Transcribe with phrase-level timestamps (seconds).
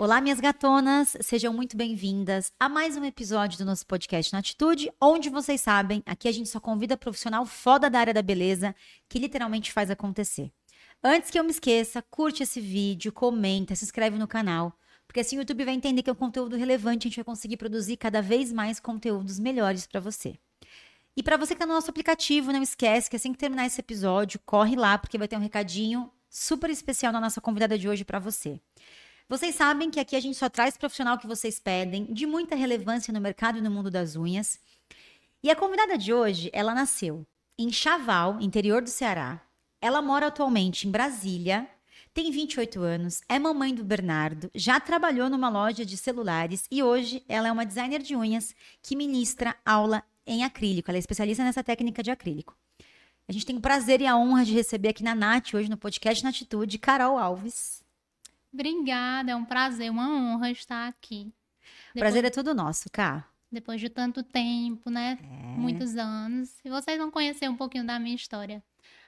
[0.00, 4.92] Olá, minhas gatonas, sejam muito bem-vindas a mais um episódio do nosso podcast na Atitude,
[5.00, 8.76] onde vocês sabem, aqui a gente só convida profissional foda da área da beleza
[9.08, 10.52] que literalmente faz acontecer.
[11.02, 14.72] Antes que eu me esqueça, curte esse vídeo, comenta, se inscreve no canal,
[15.04, 17.56] porque assim o YouTube vai entender que é um conteúdo relevante, a gente vai conseguir
[17.56, 20.38] produzir cada vez mais conteúdos melhores para você.
[21.16, 23.80] E para você que está no nosso aplicativo, não esquece que assim que terminar esse
[23.80, 28.04] episódio, corre lá porque vai ter um recadinho super especial na nossa convidada de hoje
[28.04, 28.60] para você.
[29.28, 33.12] Vocês sabem que aqui a gente só traz profissional que vocês pedem, de muita relevância
[33.12, 34.58] no mercado e no mundo das unhas.
[35.42, 37.26] E a convidada de hoje, ela nasceu
[37.58, 39.38] em Chaval, interior do Ceará.
[39.82, 41.68] Ela mora atualmente em Brasília,
[42.14, 47.22] tem 28 anos, é mamãe do Bernardo, já trabalhou numa loja de celulares e hoje
[47.28, 50.90] ela é uma designer de unhas que ministra aula em acrílico.
[50.90, 52.56] Ela é especialista nessa técnica de acrílico.
[53.28, 55.76] A gente tem o prazer e a honra de receber aqui na Nath, hoje no
[55.76, 56.32] podcast Na
[56.80, 57.86] Carol Alves.
[58.52, 61.32] Obrigada, é um prazer, uma honra estar aqui.
[61.94, 63.28] O prazer é todo nosso, Cá.
[63.50, 65.18] Depois de tanto tempo, né?
[65.22, 65.58] É.
[65.58, 66.54] Muitos anos.
[66.64, 68.62] E vocês vão conhecer um pouquinho da minha história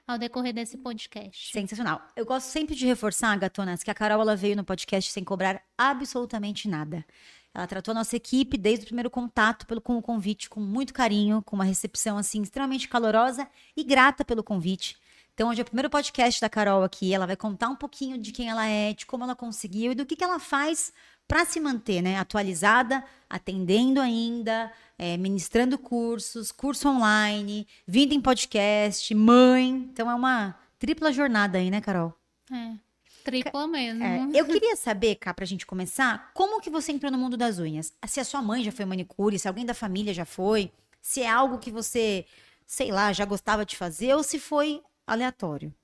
[0.06, 1.53] ao decorrer desse podcast.
[1.53, 2.03] Sensacional.
[2.17, 5.62] Eu gosto sempre de reforçar, gatonas, que a Carol ela veio no podcast sem cobrar
[5.77, 7.05] absolutamente nada.
[7.55, 10.95] Ela tratou a nossa equipe desde o primeiro contato pelo, com o convite com muito
[10.95, 14.97] carinho, com uma recepção assim extremamente calorosa e grata pelo convite.
[15.34, 17.14] Então, hoje é o primeiro podcast da Carol aqui.
[17.14, 20.05] Ela vai contar um pouquinho de quem ela é, de como ela conseguiu e do
[20.05, 20.92] que, que ela faz
[21.27, 22.19] para se manter, né?
[22.19, 29.69] Atualizada, atendendo ainda, é, ministrando cursos, curso online, vindo em podcast, mãe.
[29.69, 32.12] Então, é uma tripla jornada aí, né, Carol?
[32.53, 32.72] É,
[33.25, 34.03] tripla mesmo.
[34.03, 37.59] É, eu queria saber, cá, pra gente começar, como que você entrou no mundo das
[37.59, 37.92] unhas?
[38.06, 41.31] Se a sua mãe já foi manicure, se alguém da família já foi, se é
[41.31, 42.27] algo que você,
[42.67, 45.75] sei lá, já gostava de fazer, ou se foi aleatório.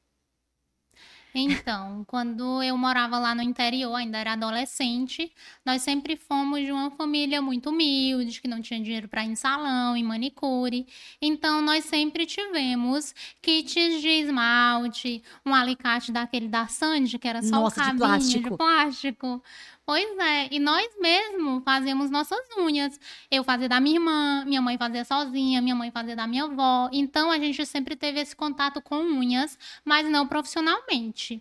[1.38, 5.30] Então, quando eu morava lá no interior, ainda era adolescente,
[5.66, 9.34] nós sempre fomos de uma família muito humilde, que não tinha dinheiro para ir em
[9.34, 10.86] salão, em manicure.
[11.20, 17.60] Então, nós sempre tivemos kits de esmalte, um alicate daquele da Sandy, que era só
[17.60, 18.42] Nossa, um de cabinho plástico.
[18.42, 19.42] de plástico.
[19.86, 22.98] Pois é, e nós mesmos fazíamos nossas unhas.
[23.30, 26.90] Eu fazia da minha irmã, minha mãe fazia sozinha, minha mãe fazia da minha avó.
[26.92, 31.40] Então a gente sempre teve esse contato com unhas, mas não profissionalmente.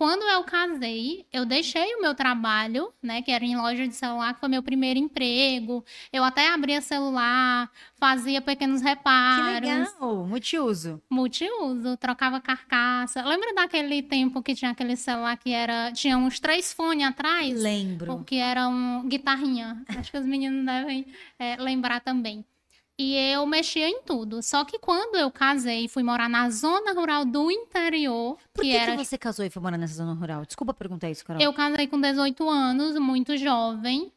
[0.00, 4.32] Quando eu casei, eu deixei o meu trabalho, né, que era em loja de celular,
[4.32, 5.84] que foi meu primeiro emprego.
[6.10, 11.02] Eu até abria celular, fazia pequenos Que reparos legal, multiuso.
[11.10, 13.22] multiuso, trocava carcaça.
[13.22, 17.60] Lembra daquele tempo que tinha aquele celular que era tinha uns três fones atrás?
[17.60, 18.06] Lembro.
[18.16, 19.84] Porque era um guitarrinha.
[19.86, 21.04] Acho que os meninos devem
[21.38, 22.42] é, lembrar também.
[23.00, 24.42] E eu mexia em tudo.
[24.42, 28.70] Só que quando eu casei e fui morar na zona rural do interior, Por que,
[28.70, 30.44] que era que você casou e foi morar nessa zona rural?
[30.44, 31.40] Desculpa perguntar isso, Carol.
[31.40, 34.12] eu casei com 18 anos, muito jovem.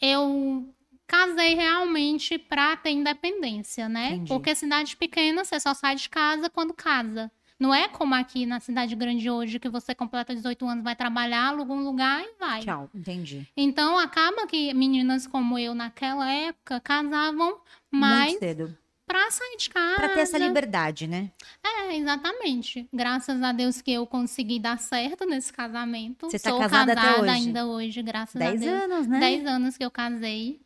[0.00, 0.72] Eu
[1.04, 4.10] casei realmente pra ter independência, né?
[4.10, 4.28] Entendi.
[4.28, 7.32] Porque cidade pequena, você só sai de casa quando casa.
[7.58, 11.48] Não é como aqui na cidade grande hoje, que você completa 18 anos, vai trabalhar,
[11.48, 12.60] aluga um lugar e vai.
[12.62, 13.46] Tchau, entendi.
[13.56, 17.58] Então, acaba que meninas como eu, naquela época, casavam
[17.90, 18.78] mais Muito cedo.
[19.06, 19.96] pra sair de casa.
[19.96, 21.32] Pra ter essa liberdade, né?
[21.64, 22.88] É, exatamente.
[22.92, 26.30] Graças a Deus que eu consegui dar certo nesse casamento.
[26.30, 27.28] Você tá Sou casada até hoje?
[27.30, 28.82] ainda hoje, graças a Dez Deus.
[28.84, 29.18] anos, né?
[29.18, 30.60] 10 anos que eu casei.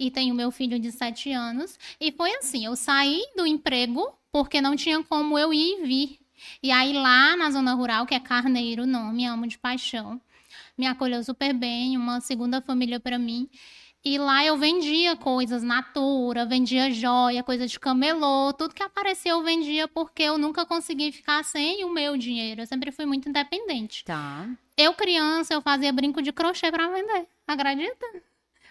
[0.00, 1.76] E tenho meu filho de 7 anos.
[2.00, 6.18] E foi assim, eu saí do emprego porque não tinha como eu ir e vir.
[6.62, 10.20] E aí lá na zona rural, que é Carneiro, não, me amo de paixão.
[10.76, 13.48] Me acolheu super bem, uma segunda família para mim.
[14.04, 19.44] E lá eu vendia coisas natura, vendia joia, coisa de camelô, tudo que apareceu eu
[19.44, 22.62] vendia porque eu nunca consegui ficar sem o meu dinheiro.
[22.62, 24.04] Eu sempre fui muito independente.
[24.04, 24.48] Tá.
[24.76, 27.26] Eu, criança, eu fazia brinco de crochê pra vender.
[27.46, 28.06] Acredita?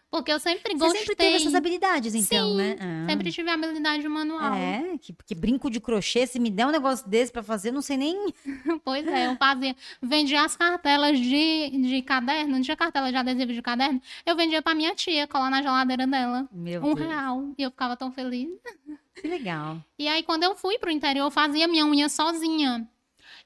[0.09, 0.99] Porque eu sempre Você gostei.
[1.01, 2.75] sempre teve essas habilidades, então, Sim, né?
[2.79, 3.05] Ah.
[3.09, 4.53] Sempre tive habilidade manual.
[4.53, 7.73] É, que, que brinco de crochê, se me der um negócio desse pra fazer, eu
[7.73, 8.33] não sei nem.
[8.85, 9.75] Pois é, eu fazia.
[10.01, 14.01] Vendia as cartelas de, de caderno, não tinha cartela de adesivo de caderno.
[14.25, 16.47] Eu vendia pra minha tia, colar na geladeira dela.
[16.53, 17.07] Meu um Deus.
[17.09, 17.51] real.
[17.57, 18.47] E eu ficava tão feliz.
[19.13, 19.77] Que legal.
[19.99, 22.87] E aí, quando eu fui pro interior, eu fazia minha unha sozinha.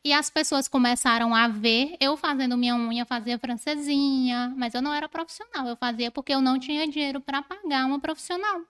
[0.03, 4.93] E as pessoas começaram a ver eu fazendo minha unha, fazia francesinha, mas eu não
[4.93, 5.67] era profissional.
[5.67, 8.61] Eu fazia porque eu não tinha dinheiro para pagar uma profissional.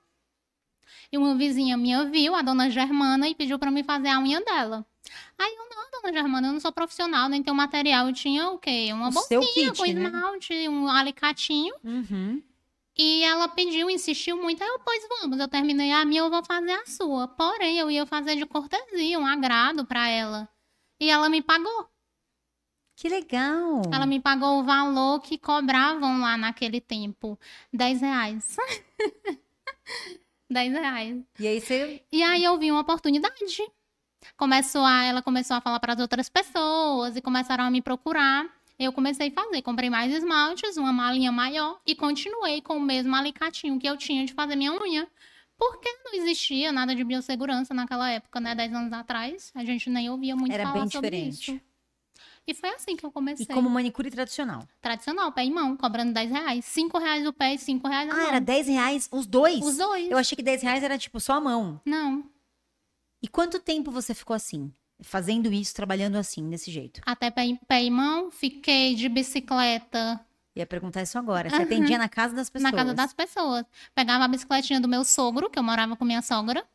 [1.09, 4.41] E uma vizinha minha viu, a dona Germana, e pediu para me fazer a unha
[4.43, 4.85] dela.
[5.37, 8.07] Aí eu, não, dona Germana, eu não sou profissional, nem tenho material.
[8.07, 8.89] Eu tinha o quê?
[8.91, 10.03] Uma O bolsinha kit, com né?
[10.03, 11.73] esmalte, um alicatinho.
[11.83, 12.43] Uhum.
[12.97, 14.61] E ela pediu, insistiu muito.
[14.61, 17.27] Aí eu, pois vamos, eu terminei a minha, eu vou fazer a sua.
[17.27, 20.47] Porém, eu ia fazer de cortesia, um agrado pra ela.
[21.01, 21.89] E ela me pagou.
[22.95, 23.81] Que legal.
[23.91, 27.39] Ela me pagou o valor que cobravam lá naquele tempo.
[27.73, 28.55] 10 reais.
[30.47, 31.23] 10 reais.
[31.39, 32.03] E aí você.
[32.11, 33.33] E aí eu vi uma oportunidade.
[34.37, 38.47] Começou a, ela começou a falar para as outras pessoas e começaram a me procurar.
[38.77, 43.15] Eu comecei a fazer, comprei mais esmaltes, uma malinha maior e continuei com o mesmo
[43.15, 45.07] alicatinho que eu tinha de fazer minha unha.
[45.63, 48.55] Porque não existia nada de biossegurança naquela época, né?
[48.55, 49.51] 10 anos atrás.
[49.53, 51.51] A gente nem ouvia muito Era falar bem sobre diferente.
[51.53, 51.61] isso.
[52.47, 53.45] E foi assim que eu comecei.
[53.47, 54.67] E como manicure tradicional.
[54.81, 56.65] Tradicional, pé e mão, cobrando 10 reais.
[56.65, 58.27] 5 reais o pé e 5 reais a Ah, mão.
[58.27, 59.63] era 10 reais os dois?
[59.63, 60.09] Os dois.
[60.09, 61.79] Eu achei que 10 reais era tipo só a mão.
[61.85, 62.25] Não,
[63.21, 64.73] E quanto tempo você ficou assim?
[65.03, 67.01] Fazendo isso, trabalhando assim, desse jeito?
[67.05, 68.31] até pé pé e mão.
[68.31, 70.19] Fiquei de bicicleta
[70.55, 71.49] Ia perguntar isso agora.
[71.49, 72.71] Você atendia na casa das pessoas?
[72.71, 73.65] na casa das pessoas.
[73.95, 76.65] Pegava a bicicletinha do meu sogro, que eu morava com minha sogra.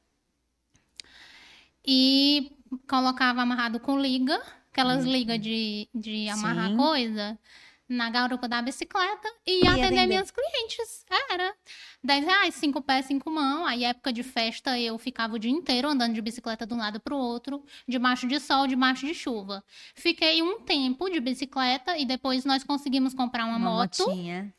[1.85, 2.53] E
[2.89, 4.43] colocava amarrado com liga,
[4.73, 6.77] aquelas ligas de, de amarrar Sim.
[6.77, 7.39] coisa,
[7.89, 10.07] na garupa da bicicleta e ia atender vender.
[10.07, 11.05] minhas clientes.
[11.31, 11.55] Era.
[12.03, 13.67] 10 reais, 5 pés, 5 mãos.
[13.67, 17.01] Aí, época de festa, eu ficava o dia inteiro andando de bicicleta de um lado
[17.01, 19.63] pro outro, debaixo de sol, debaixo de chuva.
[19.95, 24.07] Fiquei um tempo de bicicleta e depois nós conseguimos comprar uma, moto.
[24.07, 24.53] motinha.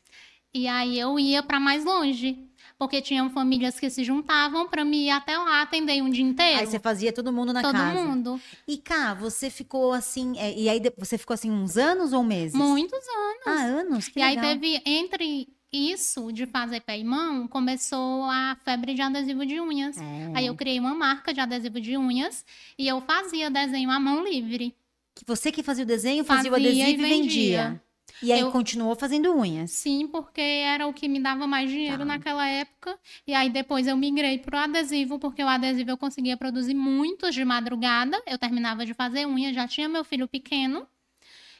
[0.52, 2.47] E aí eu ia para mais longe.
[2.78, 6.60] Porque tinham famílias que se juntavam para me ir até lá atender um dia inteiro.
[6.60, 8.00] Aí você fazia todo mundo na Todo casa.
[8.04, 8.40] mundo.
[8.68, 10.38] E cá, você ficou assim.
[10.38, 12.54] é, e aí você ficou assim uns anos ou meses?
[12.54, 13.42] Muitos anos.
[13.46, 14.06] Ah, anos?
[14.08, 14.52] Que e aí legal.
[14.52, 19.96] teve, entre isso de fazer pé e mão, começou a febre de adesivo de unhas.
[19.98, 20.32] É.
[20.36, 22.44] Aí eu criei uma marca de adesivo de unhas
[22.78, 24.72] e eu fazia desenho à mão livre.
[25.16, 27.62] Que Você que fazia o desenho, fazia, o Fazia e adesivo e vendia.
[27.64, 27.82] vendia.
[28.22, 29.70] E aí Eu- continuou fazendo unhas.
[29.70, 32.04] Sim, porque era o que me dava mais dinheiro Tá.
[32.04, 32.98] naquela época.
[33.26, 37.44] E aí depois eu migrei pro adesivo, porque o adesivo eu conseguia produzir muitos de
[37.44, 38.20] madrugada.
[38.26, 40.86] Eu terminava de fazer unha, já tinha meu filho pequeno.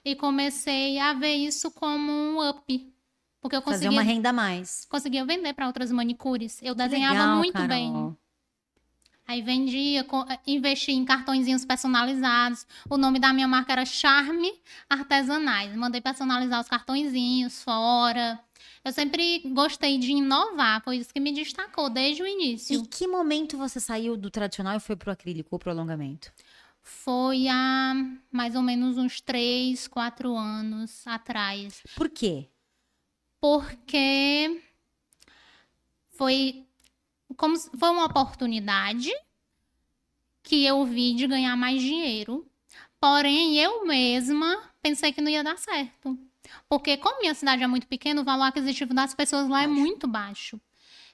[0.05, 2.93] E comecei a ver isso como um up.
[3.41, 4.85] Porque eu Fazer conseguia, uma renda a mais.
[4.91, 6.61] conseguia vender para outras manicures.
[6.63, 7.69] Eu desenhava legal, muito Carol.
[7.69, 8.17] bem.
[9.29, 10.07] Aí vendia,
[10.47, 12.67] investi em cartõezinhos personalizados.
[12.89, 14.51] O nome da minha marca era Charme
[14.89, 15.77] Artesanais.
[15.77, 18.41] Mandei personalizar os cartõezinhos fora.
[18.83, 22.87] Eu sempre gostei de inovar, foi isso que me destacou desde o início.
[22.87, 26.33] que momento você saiu do tradicional e foi pro acrílico ou pro alongamento?
[26.81, 27.93] Foi há
[28.33, 31.83] mais ou menos uns três, quatro anos atrás.
[31.95, 32.49] Por quê?
[33.41, 34.63] porque
[36.09, 36.67] foi
[37.37, 39.11] como foi uma oportunidade
[40.43, 42.47] que eu vi de ganhar mais dinheiro.
[43.01, 46.19] Porém, eu mesma pensei que não ia dar certo.
[46.69, 50.09] Porque como minha cidade é muito pequena, o valor aquisitivo das pessoas lá é muito
[50.09, 50.61] baixo.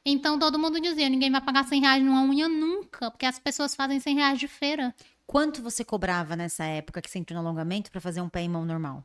[0.07, 3.75] Então todo mundo dizia, ninguém vai pagar 100 reais numa unha nunca, porque as pessoas
[3.75, 4.95] fazem 100 reais de feira.
[5.27, 8.49] Quanto você cobrava nessa época que você entrou no alongamento pra fazer um pé e
[8.49, 9.05] mão normal?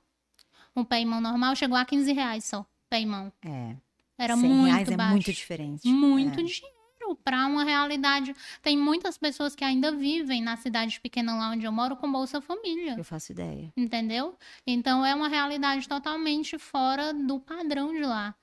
[0.76, 3.32] Um pé e mão normal chegou a 15 reais só, pé e mão.
[3.44, 3.76] É.
[4.18, 5.02] Era 100 muito reais baixo.
[5.02, 5.88] é muito diferente.
[5.88, 6.44] muito É.
[6.44, 6.79] dinheiro
[7.16, 8.36] para uma realidade.
[8.62, 12.40] Tem muitas pessoas que ainda vivem na cidade pequena lá onde eu moro com Bolsa
[12.42, 13.72] Família, Eu faço ideia.
[13.76, 14.38] entendeu?
[14.66, 18.36] Então é uma realidade totalmente fora do padrão de lá.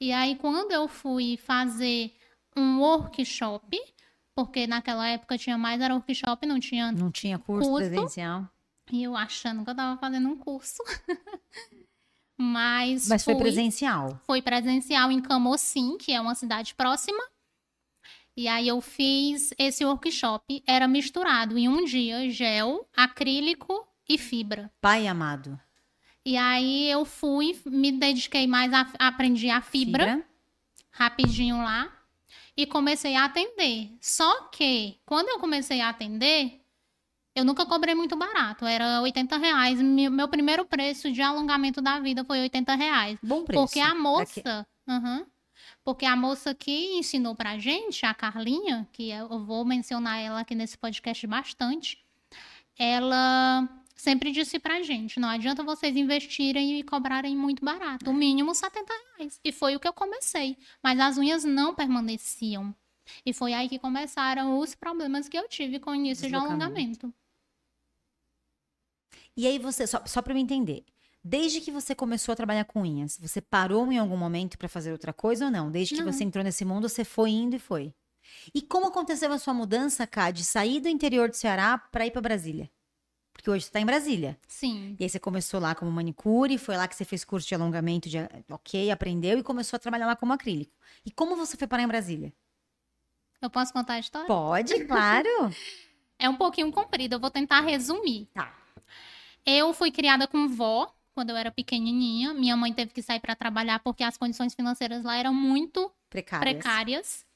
[0.00, 2.12] E aí quando eu fui fazer
[2.56, 3.80] um workshop,
[4.34, 7.88] porque naquela época tinha mais era workshop, não tinha Não tinha curso Curso.
[7.90, 8.48] presencial?
[8.92, 10.76] e eu achando que eu tava fazendo um curso.
[12.36, 14.20] Mas, Mas foi presencial.
[14.26, 17.22] foi presencial em Camocim, que é uma cidade próxima.
[18.36, 24.70] E aí eu fiz esse workshop, era misturado em um dia gel, acrílico e fibra.
[24.80, 25.58] Pai amado.
[26.26, 30.24] E aí eu fui, me dediquei mais a aprendi a fibra,
[30.90, 31.92] rapidinho lá
[32.56, 33.90] e comecei a atender.
[34.00, 36.60] Só que quando eu comecei a atender,
[37.36, 39.80] eu nunca cobrei muito barato, era 80 reais.
[39.80, 43.18] Meu primeiro preço de alongamento da vida foi 80 reais.
[43.22, 43.62] Bom preço.
[43.62, 44.66] Porque a Aqui- moça.
[45.84, 50.54] Porque a moça que ensinou pra gente, a Carlinha, que eu vou mencionar ela aqui
[50.54, 52.02] nesse podcast bastante,
[52.78, 58.54] ela sempre disse pra gente: não adianta vocês investirem e cobrarem muito barato, o mínimo
[58.54, 59.38] 70 reais.
[59.44, 60.56] E foi o que eu comecei.
[60.82, 62.74] Mas as unhas não permaneciam.
[63.24, 67.12] E foi aí que começaram os problemas que eu tive com o início de alongamento.
[69.36, 70.84] E aí você, só, só pra eu entender,
[71.24, 74.92] desde que você começou a trabalhar com unhas, você parou em algum momento pra fazer
[74.92, 75.70] outra coisa ou não?
[75.70, 76.12] Desde que Não.
[76.12, 77.94] você entrou nesse mundo, você foi indo e foi.
[78.54, 82.10] E como aconteceu a sua mudança, Ká, de sair do interior do Ceará pra ir
[82.10, 82.70] pra Brasília?
[83.32, 84.38] Porque hoje você tá em Brasília.
[84.46, 84.96] Sim.
[84.98, 88.08] E aí você começou lá como manicure, foi lá que você fez curso de alongamento,
[88.08, 88.18] de,
[88.50, 90.72] ok, aprendeu e começou a trabalhar lá como acrílico.
[91.04, 92.32] E como você foi parar em Brasília?
[93.42, 94.26] Eu posso contar a história?
[94.26, 95.54] Pode, claro.
[96.18, 98.26] É um pouquinho comprido, eu vou tentar resumir.
[98.32, 98.54] Tá.
[99.44, 102.34] Eu fui criada com vó quando eu era pequenininha.
[102.34, 106.54] Minha mãe teve que sair para trabalhar porque as condições financeiras lá eram muito Precárias.
[106.54, 107.26] precárias.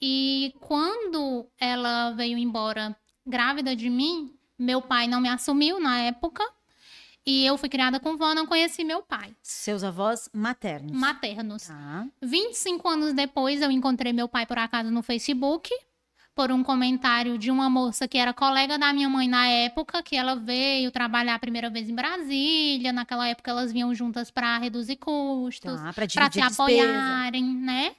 [0.00, 6.42] E quando ela veio embora grávida de mim, meu pai não me assumiu na época.
[7.24, 9.34] E eu fui criada com vó, não conheci meu pai.
[9.42, 10.92] Seus avós maternos.
[10.92, 11.66] Maternos.
[11.66, 12.06] Tá.
[12.22, 15.68] 25 anos depois, eu encontrei meu pai por acaso no Facebook,
[16.36, 20.14] por um comentário de uma moça que era colega da minha mãe na época, que
[20.14, 22.92] ela veio trabalhar a primeira vez em Brasília.
[22.92, 27.96] Naquela época, elas vinham juntas para reduzir custos, Tá, para se apoiarem, né?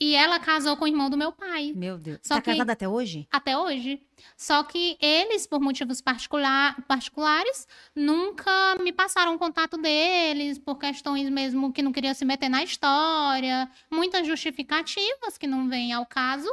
[0.00, 1.72] E ela casou com o irmão do meu pai.
[1.76, 2.18] Meu Deus.
[2.22, 3.28] Só tá que- casada até hoje?
[3.30, 4.00] Até hoje.
[4.34, 8.50] Só que eles, por motivos particular- particulares, nunca
[8.82, 13.70] me passaram o contato deles, por questões mesmo que não queria se meter na história,
[13.90, 16.48] muitas justificativas que não vêm ao caso.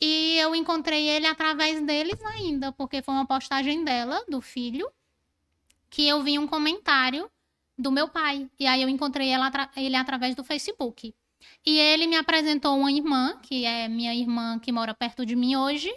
[0.00, 4.88] E eu encontrei ele através deles ainda, porque foi uma postagem dela, do filho,
[5.88, 7.30] que eu vi um comentário
[7.78, 8.48] do meu pai.
[8.58, 11.14] E aí eu encontrei ela atra- ele através do Facebook.
[11.64, 15.56] E ele me apresentou uma irmã, que é minha irmã que mora perto de mim
[15.56, 15.92] hoje.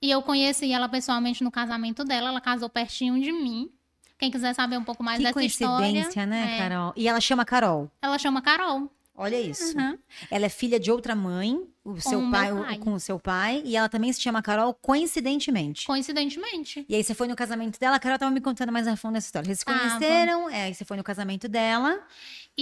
[0.00, 2.28] E eu conheci ela pessoalmente no casamento dela.
[2.28, 3.70] Ela casou pertinho de mim.
[4.18, 5.78] Quem quiser saber um pouco mais que dessa história.
[5.86, 6.92] coincidência, né, é, Carol?
[6.96, 7.90] E ela chama Carol.
[8.00, 8.90] Ela chama Carol.
[9.14, 9.76] Olha isso.
[9.78, 9.98] Uhum.
[10.30, 12.78] Ela é filha de outra mãe, o seu o meu pai, o- pai.
[12.78, 15.86] com o seu pai, e ela também se chama Carol coincidentemente.
[15.86, 16.84] Coincidentemente.
[16.88, 19.16] E aí você foi no casamento dela, a Carol tava me contando mais a fundo
[19.18, 19.44] essa história.
[19.46, 22.00] Vocês se conheceram, é, aí você foi no casamento dela.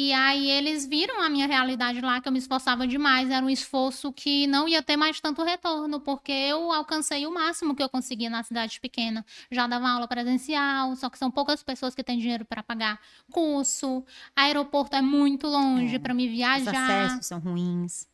[0.02, 3.28] E aí eles viram a minha realidade lá, que eu me esforçava demais.
[3.28, 7.75] Era um esforço que não ia ter mais tanto retorno, porque eu alcancei o máximo
[7.75, 9.23] que eu conseguia na cidade pequena.
[9.50, 12.99] Já dava aula presencial, só que são poucas pessoas que têm dinheiro para pagar
[13.30, 14.02] curso.
[14.35, 16.71] Aeroporto é muito longe É, para me Os viajar.
[16.71, 18.09] acessos são ruins.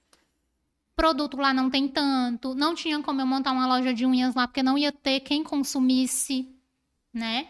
[0.97, 2.53] Produto lá não tem tanto.
[2.57, 5.45] Não tinha como eu montar uma loja de unhas lá, porque não ia ter quem
[5.45, 6.49] consumisse,
[7.15, 7.47] né?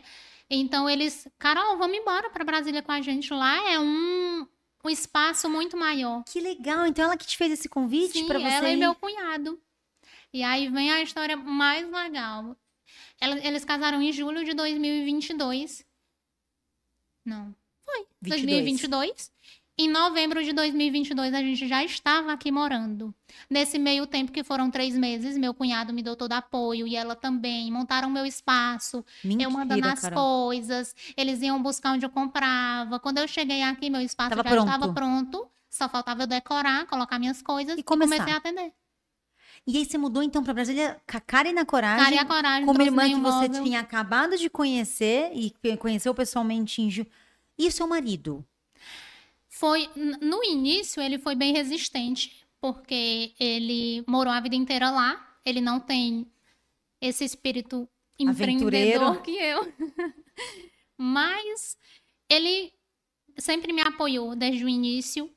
[0.49, 3.71] Então eles, Carol, vamos embora para Brasília com a gente lá.
[3.71, 4.47] É um,
[4.85, 6.23] um espaço muito maior.
[6.25, 6.87] Que legal.
[6.87, 8.47] Então ela que te fez esse convite pra você.
[8.47, 9.61] ela e meu cunhado.
[10.33, 12.57] E aí vem a história mais legal.
[13.21, 15.85] Eles casaram em julho de 2022.
[17.25, 17.55] Não,
[18.23, 18.43] 22.
[18.43, 19.33] 2022.
[19.79, 23.15] Em novembro de 2022, a gente já estava aqui morando.
[23.49, 27.15] Nesse meio tempo, que foram três meses, meu cunhado me deu todo apoio e ela
[27.15, 27.71] também.
[27.71, 30.47] Montaram meu espaço, Mentira, eu mandando as Carol.
[30.47, 30.95] coisas.
[31.15, 32.99] Eles iam buscar onde eu comprava.
[32.99, 34.67] Quando eu cheguei aqui, meu espaço Tava já pronto.
[34.73, 35.47] estava pronto.
[35.69, 38.15] Só faltava eu decorar, colocar minhas coisas E e, começar.
[38.17, 38.73] comecei a atender.
[39.67, 42.03] E aí você mudou então pra Brasília com a cara e na coragem.
[42.03, 42.65] Cara e a coragem.
[42.65, 47.05] como irmã que você tinha acabado de conhecer e conheceu pessoalmente em Ju.
[47.59, 48.43] E o seu marido?
[49.59, 49.89] Foi,
[50.21, 55.39] no início, ele foi bem resistente, porque ele morou a vida inteira lá.
[55.47, 56.31] Ele não tem
[57.01, 59.73] esse espírito empreendedor que eu.
[60.99, 61.79] Mas
[62.29, 62.71] ele
[63.39, 65.31] sempre me apoiou desde o início.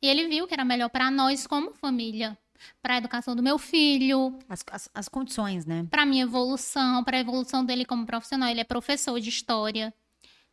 [0.00, 2.38] E ele viu que era melhor para nós como família,
[2.80, 5.88] para a educação do meu filho, As, as, as condições, né?
[5.90, 8.48] para minha evolução, para a evolução dele como profissional.
[8.48, 9.92] Ele é professor de história.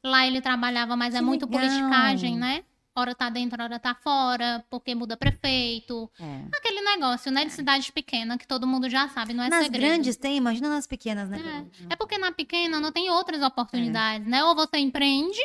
[0.03, 1.62] Lá ele trabalhava, mas é Que muito legal.
[1.62, 2.63] politicagem, né?
[2.95, 6.09] Hora tá dentro, hora tá fora, porque muda prefeito.
[6.19, 6.45] É.
[6.55, 9.81] Aquele negócio, né, de cidade pequena, que todo mundo já sabe, não é nas segredo.
[9.89, 11.65] grandes tem, imagina nas pequenas, né?
[11.89, 14.43] É porque na pequena não tem outras oportunidades, né?
[14.43, 15.41] Ou você empreende,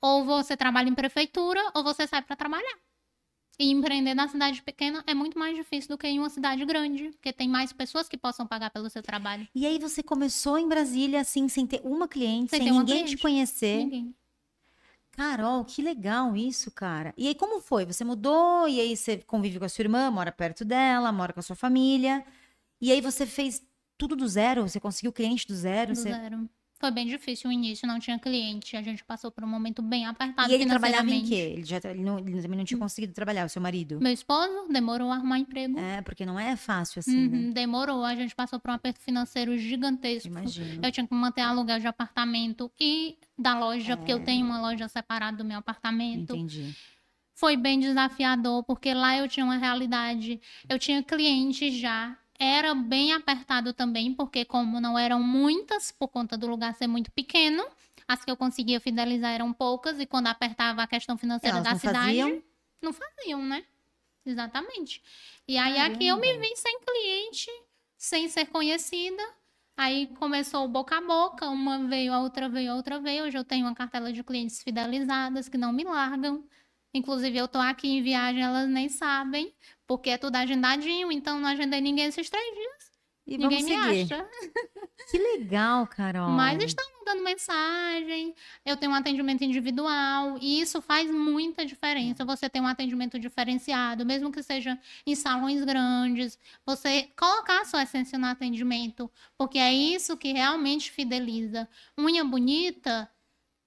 [0.00, 2.78] ou você trabalha em prefeitura, ou você sai para trabalhar.
[3.58, 7.10] E empreender na cidade pequena é muito mais difícil do que em uma cidade grande,
[7.10, 9.46] porque tem mais pessoas que possam pagar pelo seu trabalho.
[9.54, 12.80] E aí você começou em Brasília, assim, sem ter uma cliente, Sem sem, ter uma
[12.82, 13.22] ninguém te cliente.
[13.22, 13.78] conhecer.
[13.78, 14.14] Ninguém.
[15.16, 17.14] Carol, que legal isso, cara.
[17.16, 17.86] E aí como foi?
[17.86, 21.40] Você mudou, e aí você convive com a sua irmã, mora perto dela, mora com
[21.40, 22.24] a sua família.
[22.80, 23.62] E aí você fez
[23.96, 24.62] tudo do zero?
[24.68, 25.92] Você conseguiu cliente do zero?
[25.92, 26.12] Do você...
[26.12, 26.48] zero.
[26.76, 28.76] Foi bem difícil o início, não tinha cliente.
[28.76, 31.34] A gente passou por um momento bem apertado E ele trabalhava em quê?
[31.34, 34.00] Ele, já, ele, não- ele também não tinha conseguido trabalhar, o seu marido?
[34.00, 35.78] Meu esposo demorou a arrumar emprego.
[35.78, 37.38] É, porque não é fácil assim, né?
[37.38, 38.04] Uhum, demorou.
[38.04, 40.28] A gente passou por um aperto financeiro gigantesco.
[40.28, 40.80] Imagino.
[40.84, 44.14] Eu tinha que manter aluguel de apartamento e da loja, porque É.
[44.14, 46.34] eu tenho uma loja separada do meu apartamento.
[46.34, 46.74] Entendi.
[47.36, 52.16] Foi bem desafiador, porque lá eu tinha uma realidade, eu tinha clientes já.
[52.38, 57.10] Era bem apertado também, porque como não eram muitas, por conta do lugar ser muito
[57.12, 57.64] pequeno,
[58.08, 61.72] as que eu conseguia fidelizar eram poucas, e quando apertava a questão financeira Elas da
[61.72, 62.42] não cidade, faziam?
[62.82, 63.64] não faziam, né?
[64.26, 65.02] Exatamente.
[65.46, 66.46] E aí aqui eu me Caramba.
[66.48, 67.50] vi sem cliente,
[67.96, 69.22] sem ser conhecida.
[69.76, 73.24] Aí começou o boca a boca, uma veio, a outra veio, a outra veio.
[73.24, 76.44] Hoje eu tenho uma cartela de clientes fidelizadas que não me largam.
[76.94, 79.52] Inclusive, eu tô aqui em viagem, elas nem sabem,
[79.86, 82.94] porque é tudo agendadinho, então não agendei ninguém esses três dias.
[83.26, 84.28] E Ninguém me acha.
[85.10, 86.30] Que legal, Carol.
[86.30, 88.34] Mas estão mandando mensagem,
[88.64, 92.24] eu tenho um atendimento individual, e isso faz muita diferença.
[92.24, 97.82] Você tem um atendimento diferenciado, mesmo que seja em salões grandes, você colocar a sua
[97.82, 101.68] essência no atendimento, porque é isso que realmente fideliza.
[101.98, 103.10] Unha bonita,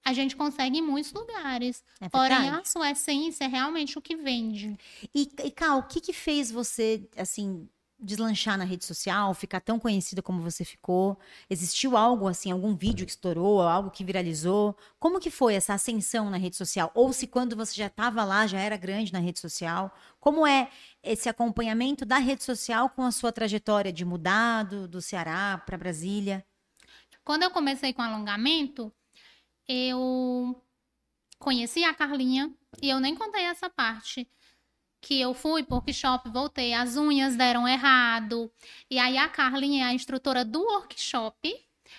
[0.04, 1.84] a gente consegue em muitos lugares.
[2.00, 4.76] É Porém, a sua essência é realmente o que vende.
[5.14, 7.68] E, e Cal, o que que fez você, assim,
[8.00, 11.18] deslanchar na rede social, ficar tão conhecida como você ficou?
[11.50, 14.76] Existiu algo, assim, algum vídeo que estourou, algo que viralizou?
[14.98, 16.90] Como que foi essa ascensão na rede social?
[16.94, 19.92] Ou se quando você já estava lá, já era grande na rede social?
[20.20, 20.70] Como é
[21.02, 25.76] esse acompanhamento da rede social com a sua trajetória de mudar do, do Ceará para
[25.76, 26.44] Brasília?
[27.24, 28.92] Quando eu comecei com alongamento,
[29.68, 30.60] eu
[31.38, 34.26] conheci a Carlinha e eu nem contei essa parte.
[35.00, 38.50] Que eu fui pro workshop, voltei, as unhas deram errado.
[38.90, 41.54] E aí a Carlinha é a instrutora do workshop,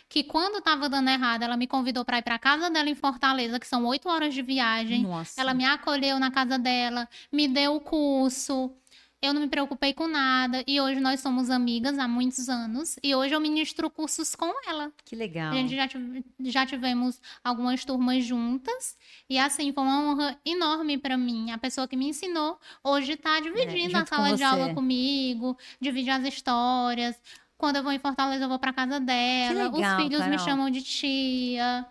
[0.09, 3.59] que quando tava dando errado, ela me convidou para ir pra casa dela em Fortaleza,
[3.59, 5.03] que são oito horas de viagem.
[5.03, 5.39] Nossa.
[5.39, 8.75] Ela me acolheu na casa dela, me deu o curso.
[9.21, 10.63] Eu não me preocupei com nada.
[10.65, 12.97] E hoje nós somos amigas há muitos anos.
[13.03, 14.91] E hoje eu ministro cursos com ela.
[15.03, 15.51] Que legal.
[15.51, 18.95] A gente já, tive- já tivemos algumas turmas juntas.
[19.29, 21.51] E assim, foi uma honra enorme para mim.
[21.51, 25.57] A pessoa que me ensinou hoje está dividindo a junto com sala de aula comigo,
[25.81, 27.15] divide as histórias.
[27.57, 29.63] Quando eu vou em Fortaleza, eu vou para casa dela.
[29.69, 30.45] legal, Os filhos me Carol.
[30.45, 31.85] chamam de tia.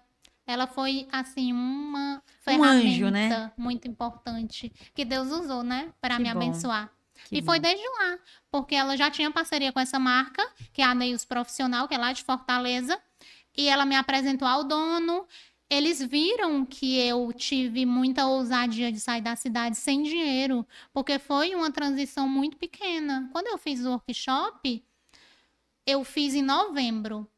[0.46, 3.52] Ela foi, assim, uma Um ferramenta anjo, né?
[3.54, 6.30] muito importante que Deus usou, né, para me bom.
[6.30, 6.90] abençoar.
[7.28, 8.18] Que e foi desde lá,
[8.50, 10.42] porque ela já tinha parceria com essa marca,
[10.72, 12.98] que é a Neils Profissional, que é lá de Fortaleza,
[13.56, 15.26] e ela me apresentou ao dono.
[15.70, 21.54] Eles viram que eu tive muita ousadia de sair da cidade sem dinheiro, porque foi
[21.54, 23.28] uma transição muito pequena.
[23.30, 24.82] Quando eu fiz o workshop,
[25.86, 27.30] eu fiz em novembro.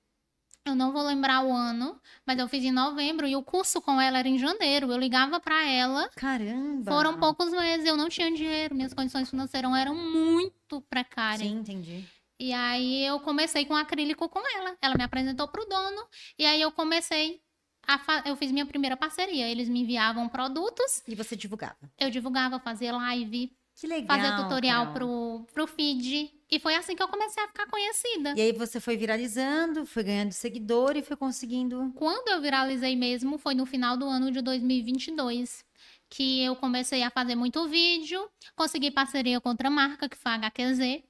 [0.66, 4.00] Eu não vou lembrar o ano, mas eu fiz em novembro e o curso com
[4.00, 4.92] ela era em janeiro.
[4.92, 6.90] Eu ligava para ela Caramba.
[6.90, 11.48] foram poucos meses, eu não tinha dinheiro, minhas condições financeiras eram muito precárias.
[11.48, 12.04] Sim, entendi.
[12.38, 14.76] E aí eu comecei com acrílico com ela.
[14.80, 16.06] Ela me apresentou pro dono
[16.38, 17.40] e aí eu comecei
[17.86, 18.22] a fa...
[18.26, 19.48] eu fiz minha primeira parceria.
[19.48, 21.90] Eles me enviavam produtos, E você divulgava.
[21.98, 24.16] eu divulgava, fazia live, Que legal.
[24.18, 26.30] fazia tutorial pro, pro feed.
[26.52, 28.34] E foi assim que eu comecei a ficar conhecida.
[28.36, 31.92] E aí você foi viralizando, foi ganhando seguidor e foi conseguindo.
[31.94, 35.64] Quando eu viralizei mesmo foi no final do ano de 2022.
[36.12, 40.34] Que eu comecei a fazer muito vídeo, consegui parceria com outra marca, que foi a
[40.34, 41.04] HQZ.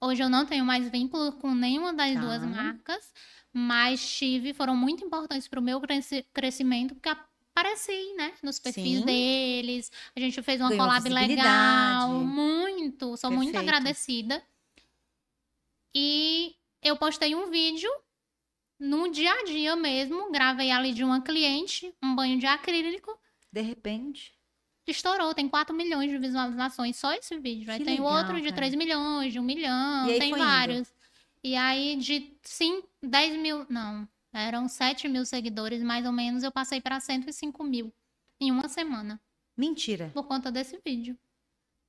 [0.00, 2.20] Hoje eu não tenho mais vínculo com nenhuma das Tá.
[2.20, 3.12] duas marcas,
[3.52, 7.08] mas tive, foram muito importantes para o meu cresci- crescimento, porque
[7.54, 9.04] apareci, né, nos perfis Sim.
[9.04, 9.92] deles.
[10.16, 13.68] A gente fez uma Ganhou collab legal, muito, sou muito Perfeito.
[13.72, 14.42] agradecida.
[15.94, 17.90] E eu postei um vídeo
[18.78, 23.16] no dia a dia mesmo, gravei ali de uma cliente, um banho de acrílico,
[23.52, 24.34] De repente.
[24.86, 27.70] estourou, tem 4 milhões de visualizações, só esse vídeo.
[27.70, 28.56] Aí Que tem legal, outro de cara.
[28.56, 30.46] 3 milhões, de 1 milhão, E aí tem foi indo.
[30.48, 30.94] vários.
[31.42, 36.50] E aí de sim, 10 mil, não, eram 7 mil seguidores mais ou menos, eu
[36.50, 37.92] passei para 105 mil
[38.40, 39.20] em uma semana,
[39.56, 40.10] Mentira.
[40.12, 41.16] por conta desse vídeo.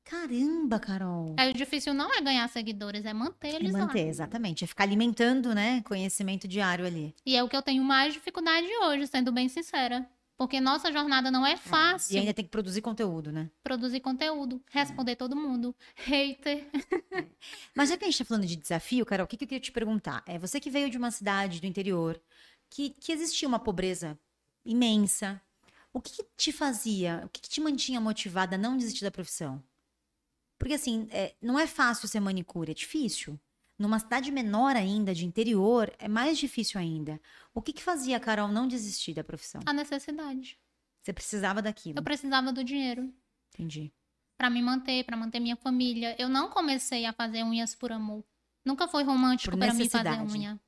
[0.06, 1.36] Caramba, Carol.
[1.38, 4.10] Aí o difícil não é ganhar seguidores, é manter É eles manter, lá.
[4.10, 4.64] exatamente.
[4.64, 5.82] É ficar alimentando, né?
[5.82, 7.14] Conhecimento diário ali.
[7.26, 10.08] E é o que eu tenho mais dificuldade hoje, sendo bem sincera.
[10.38, 13.50] Porque nossa jornada não é fácil E ainda tem que produzir conteúdo, né?
[13.64, 15.74] produzir conteúdo, responder todo mundo.
[15.96, 16.68] Hater.
[17.74, 19.62] Mas já que a gente tá falando de desafio, Carol, o que, que eu queria
[19.62, 20.24] te perguntar?
[20.28, 22.22] É você que veio de uma cidade do interior,
[22.70, 24.20] que, que existia uma pobreza
[24.66, 25.42] imensa.
[25.94, 29.12] O que, que te fazia, o que, que te mantinha motivada a não desistir da
[29.12, 29.64] profissão?
[30.58, 33.40] Porque assim, é, não é fácil ser manicure, é difícil.
[33.78, 37.20] Numa cidade menor ainda, de interior, é mais difícil ainda.
[37.54, 39.62] O que, que fazia a Carol não desistir da profissão?
[39.66, 40.58] A necessidade.
[41.04, 42.00] Você precisava daquilo.
[42.00, 43.14] Eu precisava do dinheiro.
[43.54, 43.92] Entendi.
[44.38, 46.16] Pra me manter, pra manter minha família.
[46.18, 48.24] Eu não comecei a fazer unhas por amor.
[48.66, 50.60] Nunca foi romântico Por pra mim fazer unha.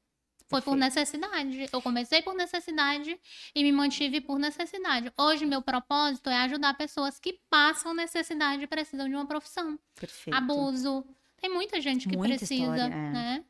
[0.49, 1.67] Foi por necessidade.
[1.71, 3.19] Eu comecei por necessidade
[3.53, 5.11] e me mantive por necessidade.
[5.17, 9.77] Hoje, meu propósito é ajudar pessoas que passam necessidade e precisam de uma profissão.
[9.93, 10.35] Perfeito.
[10.35, 11.05] Abuso.
[11.39, 13.11] Tem muita gente que Muita precisa, história, é.
[13.11, 13.45] né?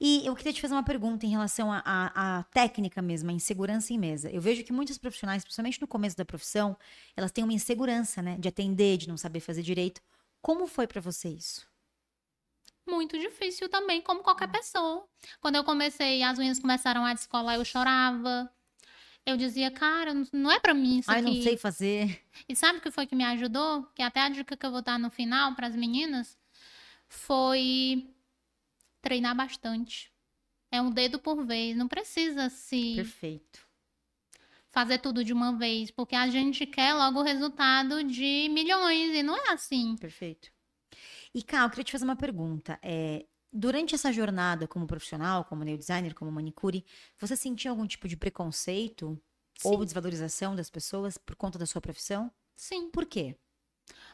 [0.00, 3.98] E eu queria te fazer uma pergunta em relação à técnica mesmo, a insegurança em
[3.98, 4.30] mesa.
[4.30, 6.76] Eu vejo que muitos profissionais, principalmente no começo da profissão,
[7.14, 8.36] elas têm uma insegurança, né?
[8.38, 10.00] De atender, de não saber fazer direito.
[10.40, 11.68] Como foi pra você isso?
[12.90, 15.08] Muito difícil também, como qualquer pessoa.
[15.40, 18.50] Quando eu comecei, as unhas começaram a descolar, eu chorava.
[19.24, 21.34] Eu dizia, cara, não- é pra mim isso Ai, aqui.
[21.36, 22.22] não sei fazer.
[22.48, 23.84] E sabe o que foi que me ajudou?
[23.94, 26.38] Que até a dica que eu vou dar no final para as meninas
[27.08, 28.08] foi
[29.02, 30.12] treinar bastante.
[30.70, 33.66] É um dedo por vez, não precisa se Perfeito.
[34.70, 39.22] fazer tudo de uma vez, porque a gente quer logo o resultado de milhões e
[39.22, 39.96] não é assim.
[39.96, 40.50] Perfeito.
[41.34, 42.78] E, Ká, eu queria te fazer uma pergunta.
[42.82, 46.84] É, durante essa jornada como profissional, como nail designer, como manicure,
[47.18, 49.20] você sentia algum tipo de preconceito
[49.64, 49.84] ou Sim.
[49.84, 52.30] desvalorização das pessoas por conta da sua profissão?
[52.56, 53.36] Sim, Por quê?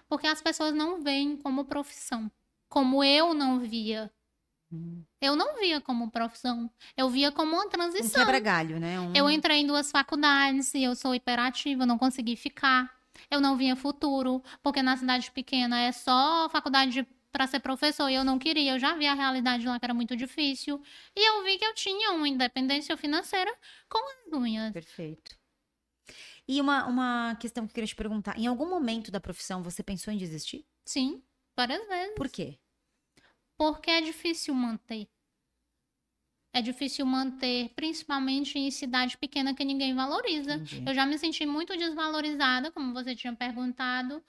[0.09, 2.31] porque as pessoas não veem como profissão,
[2.69, 4.11] como eu não via.
[4.73, 5.03] Hum.
[5.21, 8.21] Eu não via como profissão, eu via como uma Um transição.
[8.21, 8.99] quebra-galho, né?
[9.01, 9.13] Um...
[9.15, 12.96] Eu entrei em duas faculdades e eu sou hiperativa, não consegui ficar.
[13.31, 18.15] Eu não via futuro, porque na cidade pequena é só faculdade para ser professor e
[18.15, 18.73] eu não queria.
[18.73, 20.83] Eu já vi a realidade lá que era muito difícil.
[21.15, 23.55] E eu vi que eu tinha uma independência financeira
[23.89, 24.73] com as unhas.
[24.73, 25.37] Perfeito.
[26.49, 28.39] E uma, uma questão que eu queria te perguntar.
[28.39, 30.65] Em algum momento da profissão você pensou em desistir?
[30.85, 31.23] Sim,
[31.57, 32.15] várias vezes.
[32.15, 32.59] Por quê?
[33.59, 35.09] Porque é difícil manter.
[36.57, 40.55] É difícil manter, principalmente em cidade pequena que ninguém valoriza.
[40.55, 40.83] Entendi.
[40.87, 44.23] Eu já me senti muito desvalorizada, como você tinha perguntado,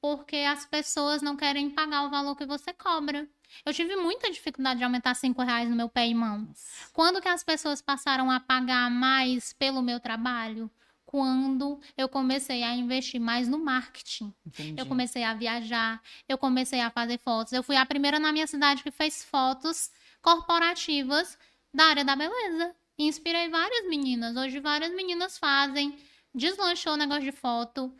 [0.00, 3.28] porque as pessoas não querem pagar o valor que você cobra.
[3.66, 6.46] Eu tive muita dificuldade de aumentar cinco reais no meu pé e mão.
[6.46, 6.88] Nossa.
[6.92, 10.70] Quando que as pessoas passaram a pagar mais pelo meu trabalho?
[11.04, 14.32] Quando eu comecei a investir mais no marketing.
[14.46, 14.80] Entendi.
[14.80, 17.52] Eu comecei a viajar, eu comecei a fazer fotos.
[17.52, 19.90] Eu fui a primeira na minha cidade que fez fotos
[20.22, 21.36] corporativas
[21.72, 22.74] da área da beleza.
[22.98, 24.36] Inspirei várias meninas.
[24.36, 25.96] Hoje várias meninas fazem.
[26.34, 27.94] Deslanchou o negócio de foto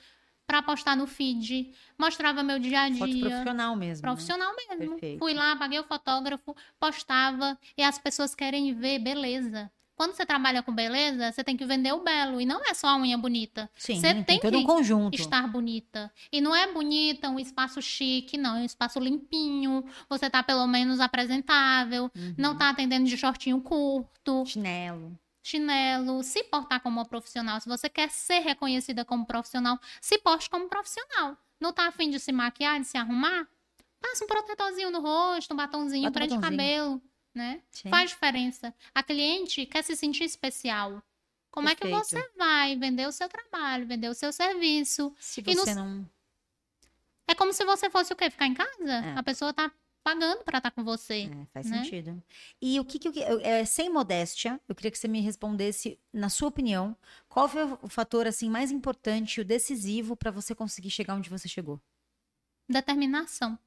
[0.46, 1.74] pra postar no feed.
[1.98, 2.98] Mostrava meu dia a dia.
[2.98, 4.02] Foto profissional mesmo.
[4.06, 4.12] né?
[4.12, 4.90] Profissional mesmo.
[4.92, 5.18] Perfeito.
[5.18, 9.70] Fui lá, paguei o fotógrafo, postava e as pessoas querem ver beleza.
[10.02, 12.88] Quando você trabalha com beleza, você tem que vender o belo e não é só
[12.88, 13.70] a unha bonita.
[13.76, 15.14] Sim, você tem, tem todo um que conjunto.
[15.14, 16.12] estar bonita.
[16.32, 19.84] E não é bonita, um espaço chique, não, é um espaço limpinho.
[20.08, 22.34] Você tá pelo menos apresentável, Uhum.
[22.36, 25.16] não tá atendendo de shortinho curto, Chinelo.
[25.40, 27.60] chinelo, se portar como uma profissional.
[27.60, 31.36] Se você quer ser reconhecida como profissional, se porte como profissional.
[31.60, 33.46] Não tá afim de se maquiar, de se arrumar?
[34.00, 36.58] Passa um protetorzinho no rosto, um batonzinho, Bota um prende batonzinho.
[36.58, 37.02] cabelo,
[37.34, 37.62] né?
[37.70, 37.88] Sim.
[37.88, 38.74] Faz diferença.
[38.94, 41.02] A cliente quer se sentir especial.
[41.50, 42.04] Como é que Perfeito.
[42.06, 45.14] você vai vender o seu trabalho, vender o seu serviço?
[45.20, 46.08] Se você não.
[47.26, 48.30] É como se você fosse o quê?
[48.30, 48.92] Ficar em casa?
[48.92, 49.14] É.
[49.18, 49.70] A pessoa tá
[50.02, 51.30] pagando pra estar com você.
[51.30, 51.82] É, faz né?
[51.84, 52.22] sentido.
[52.60, 55.98] E o que que eu, eu- é, sem modéstia, eu queria que você me respondesse,
[56.12, 56.96] na sua opinião,
[57.28, 61.48] qual foi o fator assim mais importante, o decisivo para você conseguir chegar onde você
[61.48, 61.80] chegou?
[62.68, 63.58] Determinação.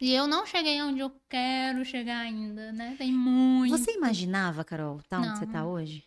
[0.00, 2.94] E eu não cheguei onde eu quero chegar ainda, né?
[2.96, 3.76] Tem muito.
[3.76, 5.72] Você imaginava, Carol, tá onde você tá Não.
[5.72, 6.04] hoje?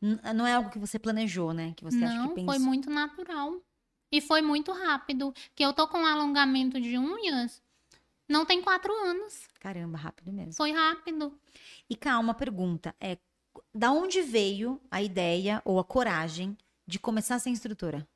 [0.00, 1.72] N- Não é algo que você planejou, né?
[1.76, 2.54] Que você acha não, que pensou.
[2.54, 3.60] foi muito natural.
[4.10, 5.34] E foi muito rápido.
[5.54, 7.62] Que eu tô com um alongamento de unhas
[8.28, 9.46] não tem quatro anos.
[9.60, 10.54] Caramba, rápido mesmo.
[10.54, 11.38] Foi rápido.
[11.90, 12.94] E cá, uma pergunta.
[12.98, 13.18] É,
[13.74, 18.06] da onde veio a ideia ou a coragem de começar a ser instrutora?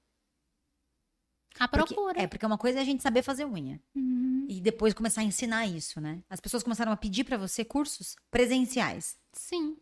[1.59, 2.23] A Porque- procura.
[2.23, 3.81] é, porque uma coisa é a gente saber fazer unha.
[3.95, 4.47] Uhum.
[4.49, 6.23] E depois começar a ensinar isso, né?
[6.31, 9.17] As pessoas começaram a pedir pra você cursos presenciais.
[9.33, 9.77] Sim.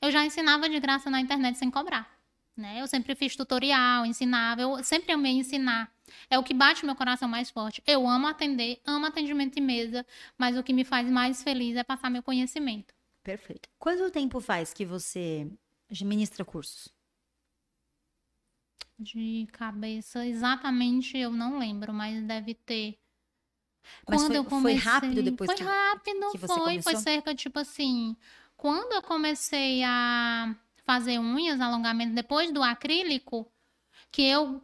[0.00, 2.10] Eu já ensinava de graça na internet sem cobrar.
[2.54, 2.82] Né?
[2.82, 5.90] Eu sempre fiz tutorial, ensinava, eu sempre amei ensinar.
[6.28, 7.82] É o que bate meu coração mais forte.
[7.86, 10.04] Eu amo atender, amo atendimento em mesa,
[10.36, 12.92] mas o que me faz mais feliz é passar meu conhecimento.
[13.22, 13.70] Perfeito.
[13.78, 15.48] Quanto tempo faz que você
[16.02, 16.88] ministra cursos?
[19.02, 22.98] De cabeça, exatamente eu não lembro, mas deve ter.
[24.08, 26.82] Mas quando foi- eu foi comecei, rápido depois foi que- rápido, que você foi, foi
[26.82, 27.00] começou?
[27.00, 28.16] cerca tipo assim,
[28.56, 33.50] quando eu comecei a fazer unhas, alongamento depois do acrílico,
[34.10, 34.62] que eu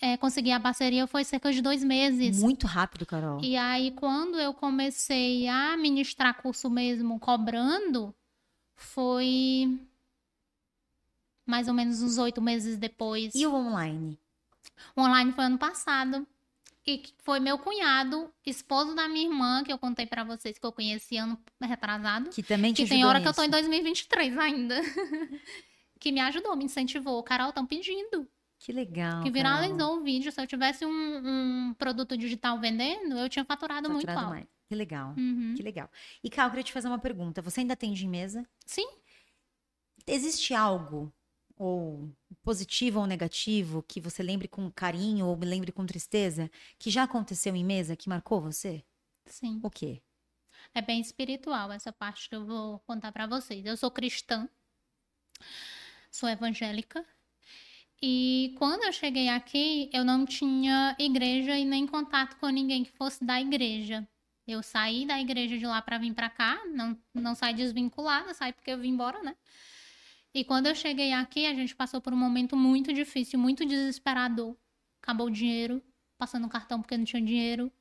[0.00, 2.40] eh, consegui a parceria foi cerca de dois meses.
[2.40, 3.40] Muito rápido, Carol.
[3.42, 8.12] E aí, quando eu comecei a ministrar curso mesmo cobrando,
[8.76, 9.78] foi
[11.46, 13.34] mais ou menos uns oito meses depois.
[13.34, 14.18] E o online?
[14.96, 16.26] O online foi ano passado.
[16.86, 20.72] E foi meu cunhado, esposo da minha irmã, que eu contei pra vocês que eu
[20.72, 22.30] conheci ano retrasado.
[22.30, 23.60] Que também te Que tem hora que eu tô em nisso.
[23.60, 24.80] 2023 ainda.
[26.00, 27.22] que me ajudou, me incentivou.
[27.22, 28.26] Carol, estão pedindo.
[28.58, 29.22] Que legal.
[29.22, 29.32] que Carol.
[29.32, 30.32] viralizou o vídeo.
[30.32, 30.88] Se eu tivesse um,
[31.70, 34.34] um produto digital vendendo, eu tinha faturado, muito Faturado alto.
[34.36, 34.46] mais.
[34.66, 35.14] Que legal.
[35.16, 35.54] Uhum.
[35.56, 35.90] Que legal.
[36.24, 37.42] E, Cal, eu queria te fazer uma pergunta.
[37.42, 38.46] Você ainda atende em mesa?
[38.64, 38.86] Sim,
[40.06, 41.12] Existe algo,
[41.60, 42.10] ou
[42.42, 47.02] positivo ou negativo, que você lembre com carinho ou me lembre com tristeza, que já
[47.02, 48.82] aconteceu em mesa, que marcou você?
[49.26, 49.60] sim.
[49.62, 50.02] O quê?
[50.74, 53.64] É bem espiritual essa parte que eu vou contar pra vocês.
[53.66, 54.48] Eu sou cristã,
[56.10, 57.04] sou evangélica.
[58.02, 62.92] E quando eu cheguei aqui, eu não tinha igreja e nem contato com ninguém que
[62.92, 64.08] fosse da igreja.
[64.46, 68.52] Eu saí da igreja de lá para vir para cá, não, não saí desvinculada, saí
[68.52, 69.36] porque eu vim embora, né?
[70.32, 74.56] E quando eu cheguei aqui, a gente passou por um momento muito difícil, muito desesperador.
[75.02, 75.82] Acabou o dinheiro,
[76.16, 77.72] passando cartão porque não tinha dinheiro.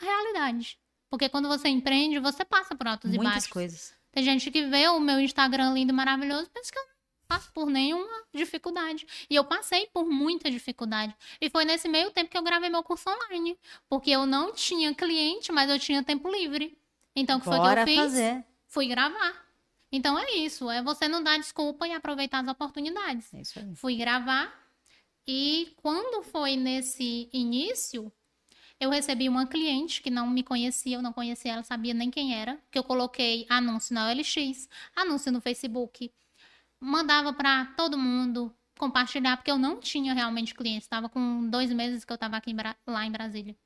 [0.00, 0.78] A realidade.
[1.10, 3.50] Porque quando você empreende, você passa por altos Muitas e baixos.
[3.50, 3.94] coisas.
[4.12, 6.92] Tem gente que vê o meu Instagram lindo e maravilhoso, pensa que eu não
[7.26, 9.06] passo por nenhuma dificuldade.
[9.28, 11.16] E eu passei por muita dificuldade.
[11.40, 13.58] E foi nesse meio tempo que eu gravei meu curso online.
[13.88, 16.78] Porque eu não tinha cliente, mas eu tinha tempo livre.
[17.16, 17.96] Então, o que foi que Bora eu fiz?
[17.96, 18.44] fazer.
[18.66, 19.47] Fui gravar.
[19.90, 23.32] Então é isso, é você não dar desculpa e aproveitar as oportunidades.
[23.32, 23.74] É isso aí.
[23.74, 24.52] Fui gravar
[25.26, 28.12] e quando foi nesse início,
[28.80, 32.34] eu recebi uma cliente que não me conhecia, eu não conhecia ela, sabia nem quem
[32.34, 36.12] era, que eu coloquei anúncio na OLX, anúncio no Facebook,
[36.80, 42.04] mandava para todo mundo compartilhar, porque eu não tinha realmente clientes, estava com dois meses
[42.04, 42.54] que eu estava aqui
[42.86, 43.56] lá em Brasília.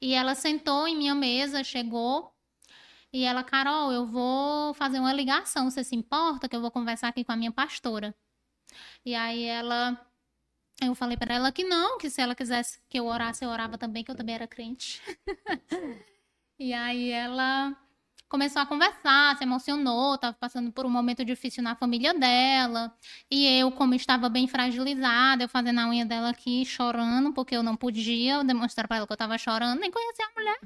[0.00, 2.32] E ela sentou em minha mesa, chegou
[3.12, 7.08] e ela, Carol, eu vou fazer uma ligação, você se importa que eu vou conversar
[7.08, 8.14] aqui com a minha pastora?
[9.04, 9.98] E aí ela
[10.82, 13.76] eu falei para ela que não, que se ela quisesse que eu orasse, eu orava
[13.76, 15.02] também, que eu também era crente.
[16.58, 17.76] e aí ela
[18.28, 22.96] começou a conversar, se emocionou, estava passando por um momento difícil na família dela.
[23.30, 27.62] E eu, como estava bem fragilizada, eu fazendo a unha dela aqui, chorando, porque eu
[27.62, 30.58] não podia demonstrar para ela que eu estava chorando, nem conhecia a mulher.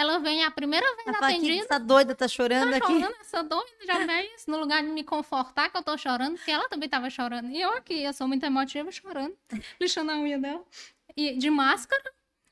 [0.00, 1.62] Ela vem a primeira vez Ela fala atendida.
[1.64, 2.86] essa doida tá chorando Tá aqui.
[2.86, 6.50] chorando, essa doida já vez no lugar de me confortar que eu tô chorando, porque
[6.50, 7.50] ela também tava chorando.
[7.50, 9.36] E eu aqui, eu sou muito emotiva, chorando,
[9.80, 10.64] lixando a unha dela.
[11.16, 12.02] E de máscara,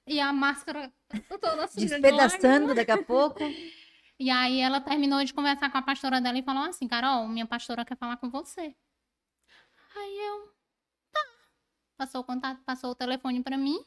[0.07, 0.93] e a máscara
[1.41, 3.39] toda suja de Despedaçando daqui a pouco.
[4.21, 7.47] E aí ela terminou de conversar com a pastora dela e falou assim, Carol, minha
[7.47, 8.75] pastora quer falar com você.
[9.97, 10.53] Aí eu,
[11.13, 11.21] tá.
[11.97, 13.79] Passou o contato, passou o telefone pra mim.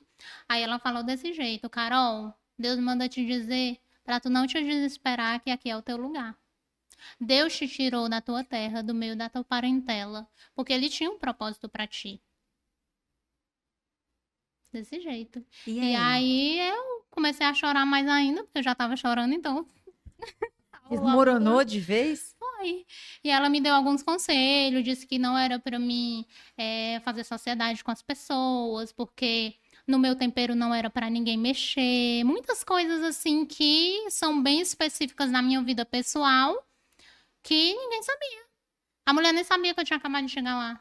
[0.47, 5.41] Aí ela falou desse jeito, Carol, Deus manda te dizer pra tu não te desesperar
[5.41, 6.37] que aqui é o teu lugar.
[7.19, 11.17] Deus te tirou da tua terra, do meio da tua parentela, porque ele tinha um
[11.17, 12.21] propósito pra ti.
[14.71, 15.43] Desse jeito.
[15.67, 15.95] E E aí?
[15.95, 19.65] aí eu comecei a chorar mais ainda, porque eu já tava chorando, então.
[20.89, 22.35] Desmoronou de vez?
[22.39, 22.85] Foi.
[23.23, 26.25] E ela me deu alguns conselhos, disse que não era pra mim
[26.57, 29.55] é, fazer sociedade com as pessoas, porque
[29.87, 32.23] no meu tempero não era pra ninguém mexer.
[32.23, 36.65] Muitas coisas assim que são bem específicas na minha vida pessoal
[37.43, 38.41] que ninguém sabia.
[39.05, 40.79] A mulher nem sabia que eu tinha acabado de chegar lá.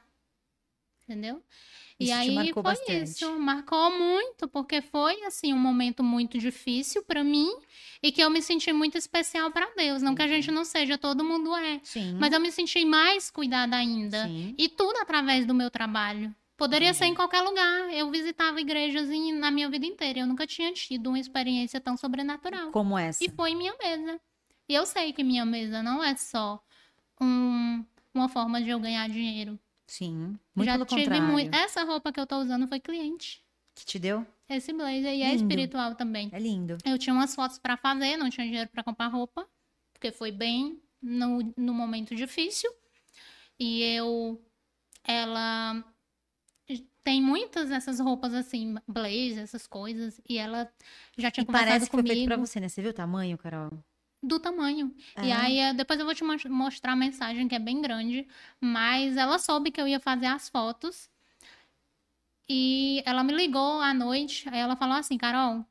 [1.04, 1.42] Entendeu?
[1.98, 3.02] E Isso te aí marcou foi bastante.
[3.02, 7.50] isso, marcou muito, porque foi assim um momento muito difícil pra mim
[8.02, 10.30] e que eu me senti muito especial pra Deus, não que a Uhum.
[10.30, 12.16] gente não seja, todo mundo é, Sim.
[12.18, 14.24] mas eu me senti mais cuidada ainda.
[14.26, 14.54] Sim.
[14.56, 16.34] E tudo através do meu trabalho.
[16.60, 17.90] Poderia ser em qualquer lugar.
[17.92, 20.18] Eu visitava igrejas em- na minha vida inteira.
[20.20, 22.70] Eu nunca tinha tido uma experiência tão sobrenatural.
[22.70, 23.24] Como essa?
[23.24, 24.20] E foi minha mesa.
[24.68, 26.62] E eu sei que minha mesa não é só
[27.20, 27.82] um-
[28.14, 29.58] uma forma de eu ganhar dinheiro.
[29.86, 30.38] Sim.
[30.54, 31.26] Muito Já pelo tive contrário.
[31.28, 31.54] muito.
[31.54, 33.42] Essa roupa que eu tô usando foi cliente.
[33.74, 34.26] Que te deu?
[34.48, 35.14] Esse blazer.
[35.14, 35.42] E é Lindo.
[35.42, 36.28] espiritual também.
[36.30, 36.76] É lindo.
[36.84, 39.48] Eu tinha umas fotos pra fazer, não tinha dinheiro pra comprar roupa,
[39.94, 42.70] porque foi bem no, no momento difícil.
[43.58, 44.40] E eu,
[45.04, 45.82] ela
[47.04, 50.70] tem muitas dessas roupas assim, blazer, essas coisas, e ela
[51.18, 52.68] já tinha E conversado parece que foi feito comigo pra você, né?
[52.68, 53.70] Você viu o tamanho, Carol?
[54.22, 54.94] do tamanho.
[55.22, 55.32] E É.
[55.32, 58.26] aí eh, depois eu vou te mos- mostrar a mensagem que é bem grande,
[58.60, 61.10] mas ela soube que eu ia fazer as fotos.
[62.48, 65.64] E ela me ligou à noite, aí ela falou assim, Carol,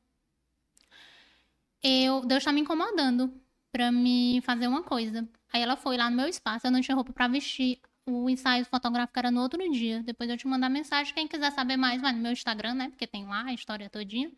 [1.84, 3.32] eu, Deus tá me incomodando
[3.72, 5.28] pra me fazer uma coisa.
[5.52, 7.80] Aí ela foi lá no meu espaço, eu não tinha roupa pra vestir.
[8.10, 10.02] O ensaio fotográfico era no outro dia.
[10.04, 11.14] Depois eu te mandar mensagem.
[11.14, 12.90] Quem quiser saber mais, vai no meu Instagram, né?
[12.90, 14.32] Porque tem lá a história todinha.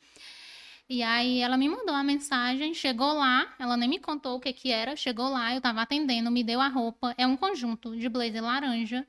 [0.90, 4.52] E aí ela me mandou a mensagem, chegou lá, ela nem me contou o que
[4.52, 8.10] que era, chegou lá, eu tava atendendo, me deu a roupa, é um conjunto de
[8.10, 9.08] blazer laranja,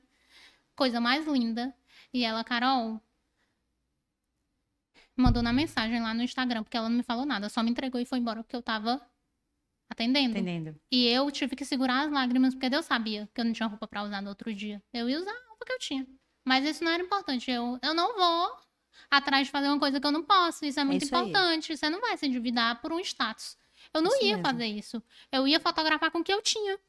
[0.77, 1.75] coisa mais linda.
[2.13, 3.01] E ela, Carol,
[5.15, 7.99] mandou na mensagem lá no Instagram, porque ela não me falou nada, só me entregou
[7.99, 9.01] e foi embora porque eu tava
[9.89, 10.31] atendendo.
[10.37, 10.75] Entendendo?
[10.91, 13.87] E eu tive que segurar as lágrimas, porque Deus sabia que eu não tinha roupa
[13.87, 14.81] pra usar no outro dia.
[14.93, 16.07] Eu ia usar a roupa que eu tinha.
[16.45, 17.49] Mas isso não era importante.
[17.49, 18.57] Eu, eu não vou
[19.09, 20.65] atrás de fazer uma coisa que eu não posso.
[20.65, 21.21] Isso é muito isso aí.
[21.21, 21.75] importante.
[21.77, 23.55] Você não vai se endividar por um status.
[23.93, 24.49] Eu não Isso ia mesmo.
[24.49, 25.03] fazer isso.
[25.31, 26.79] Eu ia fotografar com o que eu tinha.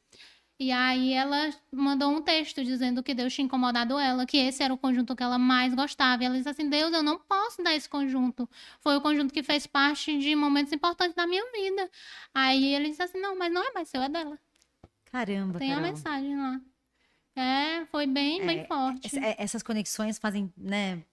[0.57, 4.73] E aí ela mandou um texto dizendo que Deus tinha incomodado ela, que esse era
[4.73, 6.23] o conjunto que ela mais gostava.
[6.23, 8.49] E ela disse assim: Deus, eu não posso dar esse conjunto.
[8.79, 11.89] Foi o conjunto que fez parte de momentos importantes da minha vida.
[12.33, 14.39] Aí ele disse assim: Não, mas não é mais seu, é dela.
[15.05, 15.89] Caramba, Tem a Carol.
[15.91, 16.61] mensagem lá.
[17.35, 19.19] É, foi bem, bem É, forte.
[19.19, 21.03] É- Essas conexões fazem, né?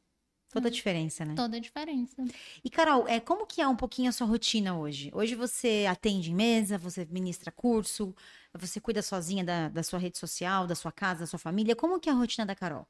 [0.53, 1.35] Toda a diferença, né?
[1.35, 2.15] Toda a diferença.
[2.63, 5.11] E, Carol, é, como que é um pouquinho a sua rotina hoje?
[5.15, 8.15] Hoje você atende em mesa, você ministra curso,
[8.55, 11.77] você cuida sozinha da, da sua rede social, da sua casa, da sua família.
[11.77, 12.87] Como que é a rotina da Carol?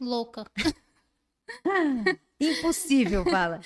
[0.00, 0.44] Louca.
[2.40, 3.60] Impossível, fala.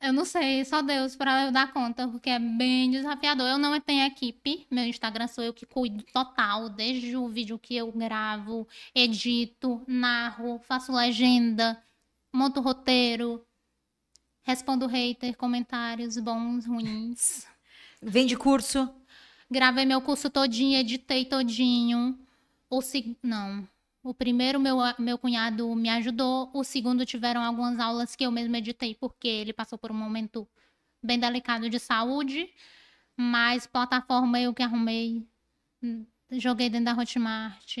[0.00, 3.46] Eu não sei, só Deus para eu dar conta, porque é bem desafiador.
[3.46, 7.76] Eu não tenho equipe, meu Instagram sou eu que cuido total, desde o vídeo que
[7.76, 11.82] eu gravo, edito, narro, faço legenda,
[12.32, 13.44] monto roteiro,
[14.42, 17.46] respondo hater, comentários bons, ruins.
[18.00, 18.88] Vende curso?
[19.50, 22.18] Gravei meu curso todinho, editei todinho.
[22.68, 23.16] O se...
[23.22, 23.66] Não,
[24.02, 26.50] o primeiro, meu, meu cunhado me ajudou.
[26.54, 30.48] O segundo, tiveram algumas aulas que eu mesmo editei, porque ele passou por um momento
[31.02, 32.48] bem delicado de saúde.
[33.16, 35.26] Mas plataforma eu que arrumei.
[36.30, 37.76] Joguei dentro da Hotmart.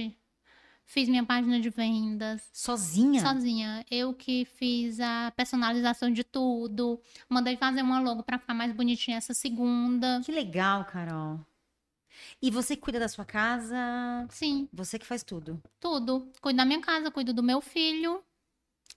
[0.84, 2.50] Fiz minha página de vendas.
[2.52, 3.20] Sozinha?
[3.20, 3.86] Sozinha.
[3.90, 7.00] Eu que fiz a personalização de tudo.
[7.28, 10.20] Mandei fazer uma logo para ficar mais bonitinha essa segunda.
[10.24, 11.40] Que legal, Carol.
[12.40, 13.76] E você cuida da sua casa?
[14.30, 14.68] Sim.
[14.72, 15.62] Você que faz tudo?
[15.78, 16.30] Tudo.
[16.40, 18.22] Cuido da minha casa, cuido do meu filho.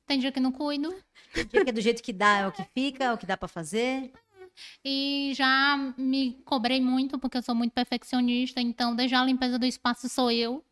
[0.05, 0.93] Tem dia que não cuido.
[1.33, 3.25] Tem dia que é do jeito que dá, é o que fica, é o que
[3.25, 4.11] dá para fazer.
[4.85, 8.61] E já me cobrei muito, porque eu sou muito perfeccionista.
[8.61, 10.63] Então, desde a limpeza do espaço sou eu.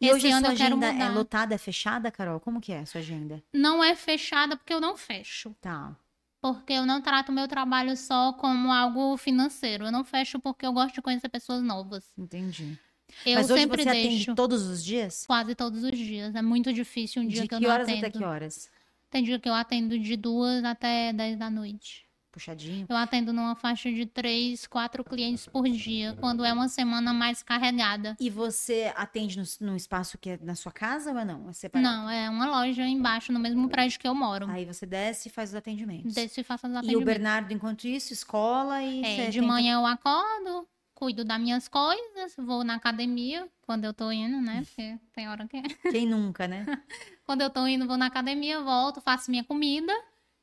[0.00, 2.40] E Esse hoje a sua agenda é lotada, é fechada, Carol?
[2.40, 3.40] Como que é a sua agenda?
[3.52, 5.54] Não é fechada porque eu não fecho.
[5.60, 5.96] Tá
[6.40, 9.86] porque eu não trato meu trabalho só como algo financeiro.
[9.86, 12.12] Eu não fecho porque eu gosto de conhecer pessoas novas.
[12.16, 12.78] Entendi.
[13.24, 14.08] Eu Mas hoje sempre você deixo.
[14.08, 15.26] atende todos os dias?
[15.26, 16.34] Quase todos os dias.
[16.34, 18.06] É muito difícil um dia de que, que eu não horas atendo.
[18.06, 18.70] até que horas?
[19.10, 22.07] Tem dia que eu atendo de duas até dez da noite.
[22.42, 22.86] Puxadinho?
[22.88, 27.42] Eu atendo numa faixa de três, quatro clientes por dia, quando é uma semana mais
[27.42, 28.16] carregada.
[28.20, 31.50] E você atende no, no espaço que é na sua casa ou não?
[31.50, 31.92] É separado?
[31.96, 34.46] Não, é uma loja embaixo, no mesmo prédio que eu moro.
[34.48, 36.14] Aí você desce e faz os atendimentos.
[36.14, 37.02] Desce e faço os E atendimentos.
[37.02, 41.66] o Bernardo, enquanto isso, escola e É, de tenta- manhã eu acordo, cuido das minhas
[41.66, 44.62] coisas, vou na academia quando eu tô indo, né?
[44.64, 45.60] Porque tem hora que.
[45.90, 46.64] Quem nunca, né?
[47.26, 49.92] Quando eu tô indo, vou na academia, volto, faço minha comida.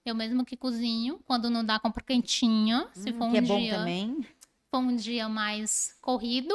[0.06, 1.20] Eu mesmo que cozinho.
[1.26, 2.88] Quando não dá, compro quentinha.
[2.94, 3.78] Se Hum, for um que é bom dia.
[3.78, 4.28] também.
[4.70, 6.54] for um dia mais corrido.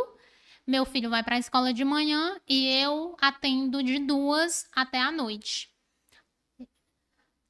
[0.66, 5.10] Meu filho vai para a escola de manhã e eu atendo de duas até a
[5.10, 5.68] noite.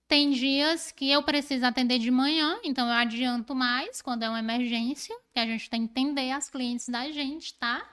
[0.08, 4.40] Tem dias que eu preciso atender de manhã, então eu adianto mais quando é uma
[4.40, 7.88] emergência, que a gente tem que entender as clientes da gente, tá?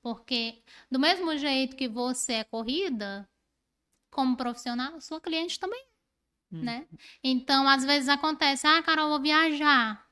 [0.00, 3.28] Porque do mesmo jeito que você é corrida,
[4.10, 5.84] como profissional, sua cliente também,
[6.52, 6.62] Hum.
[6.62, 6.86] né?
[7.22, 10.06] Então, às vezes acontece, ah, Carol, vou viajar.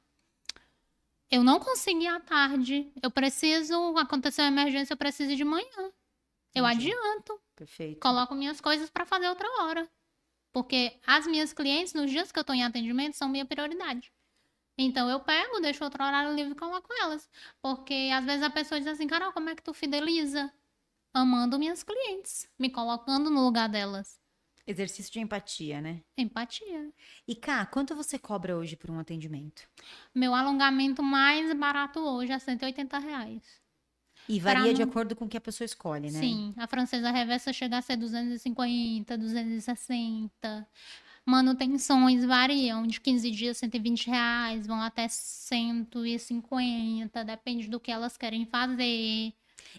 [1.30, 2.90] Eu não consegui à tarde.
[3.02, 5.92] Eu preciso, aconteceu uma emergência, eu preciso de manhã.
[6.54, 6.92] Eu Entendi.
[6.92, 8.00] adianto, Perfeito.
[8.00, 9.88] coloco minhas coisas para fazer outra hora.
[10.52, 14.12] Porque as minhas clientes, nos dias que eu tô em atendimento, são minha prioridade.
[14.78, 17.28] Então eu pego, deixo outro horário livre e coloco elas.
[17.60, 20.52] Porque às vezes a pessoa diz assim, Carol, como é que tu fideliza?
[21.12, 24.20] Amando minhas clientes, me colocando no lugar delas.
[24.66, 26.00] Exercício de empatia, né?
[26.18, 26.90] Empatia.
[27.26, 29.62] E cá, quanto você cobra hoje por um atendimento?
[30.12, 33.42] Meu alongamento mais barato hoje é 180 reais.
[34.28, 36.18] E varia de acordo com o que a pessoa escolhe, né?
[36.18, 40.66] Sim, a francesa reversa chega a ser 250, 260.
[41.24, 48.46] Manutenções variam de 15 dias, 120 reais, vão até 150, depende do que elas querem
[48.46, 49.32] fazer.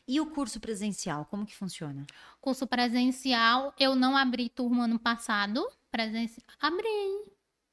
[0.08, 2.06] E o curso presencial, como que funciona?
[2.42, 5.66] Curso presencial, eu não abri turma ano passado.
[5.92, 6.42] Presenci...
[6.60, 6.88] Abri.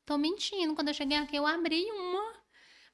[0.04, 0.74] Tô mentindo.
[0.74, 2.44] Quando eu cheguei aqui, eu abri uma.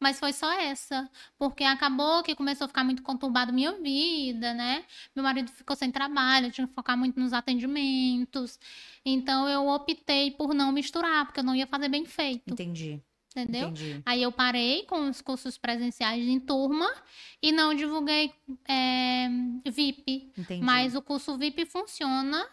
[0.00, 1.10] Mas foi só essa.
[1.38, 4.84] Porque acabou que começou a ficar muito conturbado minha vida, né?
[5.14, 8.58] Meu marido ficou sem trabalho, eu tinha que focar muito nos atendimentos.
[9.04, 13.02] Então eu optei por não misturar, porque eu não ia fazer bem feito, Entendi.
[13.30, 13.68] Entendeu?
[13.68, 14.02] Entendi.
[14.04, 16.90] Aí eu parei com os cursos presenciais em turma
[17.42, 18.32] e não divulguei
[18.68, 19.28] é,
[19.70, 20.32] VIP.
[20.36, 20.62] Entendi.
[20.64, 22.46] Mas o curso VIP funciona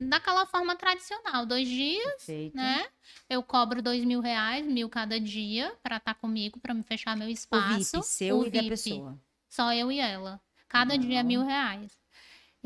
[0.00, 2.56] daquela forma tradicional, dois dias, Perfeito.
[2.56, 2.86] né?
[3.28, 7.28] Eu cobro dois mil reais, mil cada dia, pra estar comigo, pra me fechar meu
[7.28, 7.96] O espaço.
[7.98, 9.18] VIP, seu O e da VIP, pessoa.
[9.48, 10.40] Só eu e ela.
[10.68, 11.08] Cada Legal.
[11.08, 11.92] dia mil reais.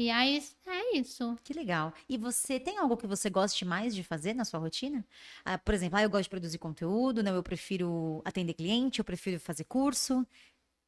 [0.01, 1.37] E aí é isso.
[1.45, 1.93] Que legal.
[2.09, 5.05] E você tem algo que você goste mais de fazer na sua rotina?
[5.45, 9.05] Ah, por exemplo, ah, eu gosto de produzir conteúdo, não, eu prefiro atender cliente, eu
[9.05, 10.21] prefiro fazer curso.
[10.21, 10.27] O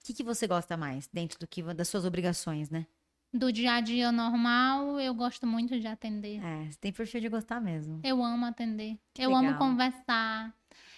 [0.02, 2.86] que, que você gosta mais dentro do que das suas obrigações, né?
[3.30, 6.42] Do dia a dia normal, eu gosto muito de atender.
[6.42, 8.00] É, você tem perfil de gostar mesmo.
[8.02, 8.98] Eu amo atender.
[9.12, 9.58] Que eu amo legal.
[9.58, 10.56] conversar.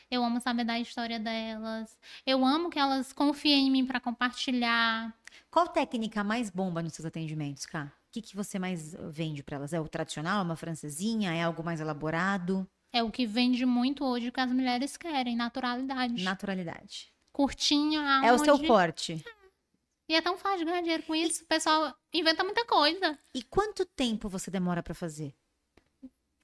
[0.08, 1.98] Eu amo saber da história delas.
[2.24, 5.12] Eu amo que elas confiem em mim pra compartilhar.
[5.50, 7.92] Qual técnica mais bomba nos seus atendimentos, Cá?
[8.14, 9.72] O que, que você mais vende para elas?
[9.72, 11.34] É o tradicional, é uma francesinha?
[11.34, 12.64] É algo mais elaborado?
[12.92, 16.22] É o que vende muito hoje que as mulheres querem, naturalidade.
[16.22, 17.12] Naturalidade.
[17.32, 19.24] Curtinho, É o seu aonde- forte.
[20.08, 21.42] E é tão fácil de ganhar dinheiro com isso.
[21.42, 23.18] O pessoal inventa muita coisa.
[23.34, 25.34] E quanto tempo você demora pra fazer?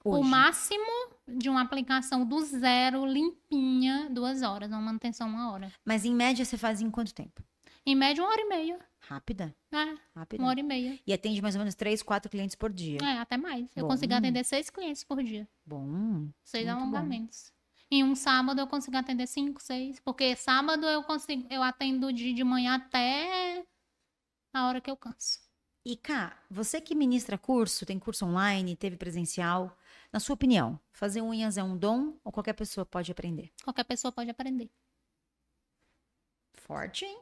[0.03, 0.27] O Hoje.
[0.29, 0.91] máximo
[1.25, 4.69] de uma aplicação do zero, limpinha, duas horas.
[4.71, 5.71] Uma manutenção, uma hora.
[5.85, 7.41] Mas em média você faz em quanto tempo?
[7.85, 8.79] Em média, uma hora e meia.
[8.99, 9.55] Rápida?
[9.71, 10.41] É, Rápida.
[10.43, 10.99] uma hora e meia.
[11.05, 12.99] E atende mais ou menos três, quatro clientes por dia.
[13.01, 13.75] É, até mais.
[13.75, 13.89] Eu Bom.
[13.89, 15.47] consigo atender seis clientes por dia.
[15.65, 16.29] Bom.
[16.43, 16.83] Seis Muito bom.
[16.83, 17.51] alongamentos.
[17.89, 19.99] Em um sábado eu consigo atender cinco, seis.
[19.99, 23.65] Porque sábado eu consigo, eu atendo de, de manhã até
[24.53, 25.39] a hora que eu canso.
[25.83, 29.75] E cá, você que ministra curso, tem curso online, teve presencial,
[30.13, 33.51] na sua opinião, fazer unhas é um dom ou qualquer pessoa pode aprender?
[33.63, 34.69] Qualquer pessoa pode aprender.
[36.53, 37.19] Forte, hein?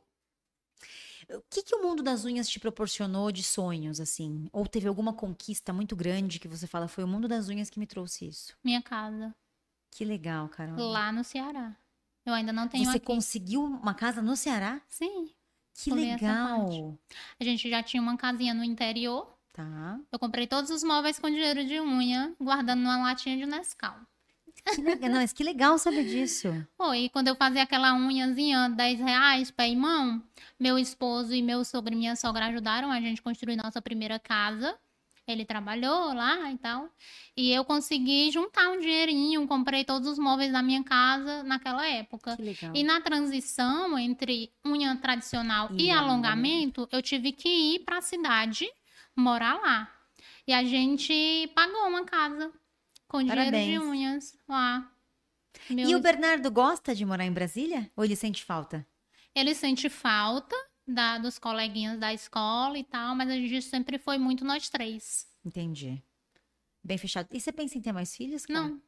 [1.31, 4.49] O que, que o mundo das unhas te proporcionou de sonhos, assim?
[4.51, 7.79] Ou teve alguma conquista muito grande que você fala, foi o mundo das unhas que
[7.79, 8.55] me trouxe isso?
[8.63, 9.35] Minha casa,
[9.91, 10.75] Que legal, Carol.
[10.89, 11.75] lá no Ceará.
[12.25, 13.05] Eu ainda não tenho Você aqui.
[13.05, 14.81] conseguiu uma casa no Ceará?
[14.87, 15.29] Sim.
[15.73, 16.97] Que legal.
[17.39, 19.31] A gente já tinha uma casinha no interior.
[19.53, 19.99] Tá.
[20.11, 23.95] Eu comprei todos os móveis com dinheiro de unha, guardando numa latinha de Nescau.
[24.61, 24.81] Que.
[25.09, 26.47] Não, mas que legal saber disso.
[26.77, 30.21] Foi, e quando eu fazia aquela unhazinha, 10 reais, pé e mão,
[30.59, 34.77] meu esposo e meu sogro e minha sogra ajudaram a gente construir nossa primeira casa.
[35.27, 36.89] Ele trabalhou lá e tal.
[37.37, 42.35] E eu consegui juntar um dinheirinho, comprei todos os móveis da minha casa naquela época.
[42.35, 42.71] Que legal.
[42.75, 46.81] E na transição entre unha tradicional E e, alongamento.
[46.81, 48.67] alongamento, eu tive que ir para a cidade
[49.15, 49.91] morar lá.
[50.47, 52.51] E a gente pagou uma casa
[53.09, 53.81] com dinheiro de Parabéns.
[53.81, 54.89] unhas lá.
[55.69, 57.91] Meu E o Bernardo gosta de morar em Brasília?
[57.97, 58.87] Ou ele sente falta?
[59.35, 60.55] Ele sente falta
[60.87, 65.27] da, dos coleguinhas da escola e tal, mas a gente sempre foi muito nós três.
[65.43, 66.01] Entendi.
[66.83, 67.27] Bem fechado.
[67.33, 68.45] E você pensa em ter mais filhos?
[68.45, 68.61] cara?
[68.61, 68.81] Não,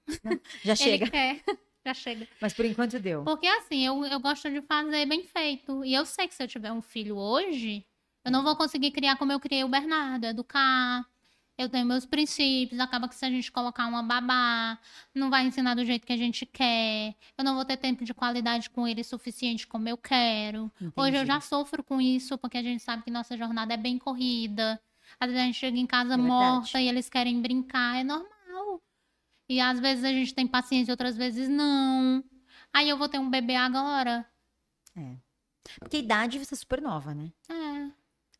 [0.63, 1.03] Já chega.
[1.05, 1.43] ele quer.
[1.85, 2.27] Já chega.
[2.39, 3.23] Mas por enquanto deu.
[3.23, 5.83] Porque assim, eu, eu gosto de fazer bem feito.
[5.83, 7.83] E eu sei que se eu tiver um filho hoje,
[8.23, 11.05] eu não vou conseguir criar como eu criei o Bernardo, educar.
[11.57, 14.79] Eu tenho meus princípios, acaba que se a gente colocar uma babá,
[15.13, 17.15] não vai ensinar do jeito que a gente quer.
[17.37, 20.71] Eu não vou ter tempo de qualidade com ele suficiente como eu quero.
[20.95, 21.25] Hoje eu Entendi.
[21.27, 24.81] já sofro com isso, porque a gente sabe que nossa jornada é bem corrida.
[25.19, 28.81] Às vezes a gente chega em casa É morta e eles querem brincar, é normal.
[29.49, 32.23] E às vezes a gente tem paciência, outras vezes não.
[32.73, 34.25] Aí eu vou ter um bebê agora.
[35.79, 37.31] Porque a idade você é super nova, né?
[37.49, 37.91] É,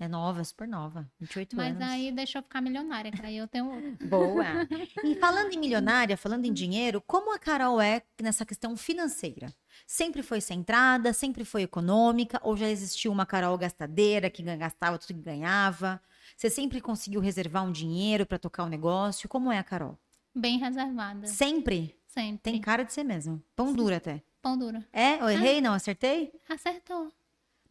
[0.02, 1.08] É nova, super nova.
[1.20, 1.88] 28 mas anos.
[1.88, 3.96] aí deixa eu ficar milionária, que aí eu tenho.
[4.10, 4.68] Boa.
[5.04, 9.54] E falando em milionária, falando em dinheiro, como a Carol é nessa questão financeira?
[9.86, 15.14] Sempre foi centrada, sempre foi econômica, ou já existiu uma Carol gastadeira que gastava tudo
[15.14, 16.02] que ganhava?
[16.36, 19.30] Você sempre conseguiu reservar um dinheiro para tocar o negócio?
[19.30, 20.00] Como é a Carol?
[20.34, 21.28] bem reservada.
[21.28, 21.96] Sempre?
[22.08, 22.52] Sempre.
[22.52, 23.42] Tem cara de ser mesmo.
[23.56, 24.24] Pão duro até.
[24.42, 24.84] Pão dura.
[24.92, 25.22] É?
[25.22, 25.62] Eu errei?
[25.62, 26.32] Não acertei?
[26.50, 27.12] Acertou.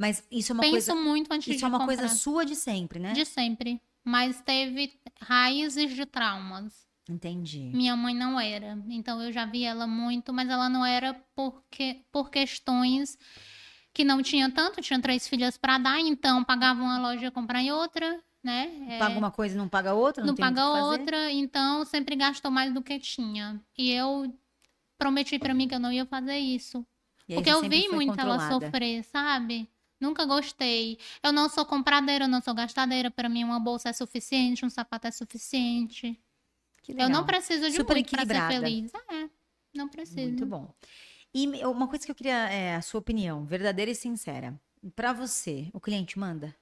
[0.01, 0.95] Mas isso é uma Penso coisa.
[0.95, 1.99] muito antes Isso é uma comprar.
[1.99, 3.13] coisa sua de sempre, né?
[3.13, 3.79] De sempre.
[4.03, 6.89] Mas teve raízes de traumas.
[7.07, 7.71] Entendi.
[7.75, 8.83] Minha mãe não era.
[8.89, 13.19] Então eu já vi ela muito, mas ela não era porque, por questões
[13.93, 14.81] que não tinha tanto.
[14.81, 18.71] Tinha três filhas para dar, então pagava uma loja e comprar em outra, né?
[18.89, 20.25] É, Paga uma coisa e não paga outra?
[20.25, 23.61] Não, não paga outra, então sempre gastou mais do que tinha.
[23.77, 24.35] E eu
[24.97, 26.87] prometi pra mim que eu não ia fazer isso.
[27.27, 29.69] Porque eu vi muito ela sofrer, sabe?
[30.01, 30.99] Nunca gostei.
[31.23, 33.11] Eu não sou compradeira, eu não sou gastadeira.
[33.11, 36.19] Pra mim, uma bolsa é suficiente, um sapato é suficiente.
[36.89, 38.93] Eu não preciso de Super muito pra ser feliz.
[38.95, 39.31] É,
[39.75, 40.29] não preciso.
[40.29, 40.75] Muito bom.
[41.33, 44.59] E uma coisa que eu queria é a sua opinião, verdadeira e sincera.
[44.97, 46.57] Pra você, o cliente manda?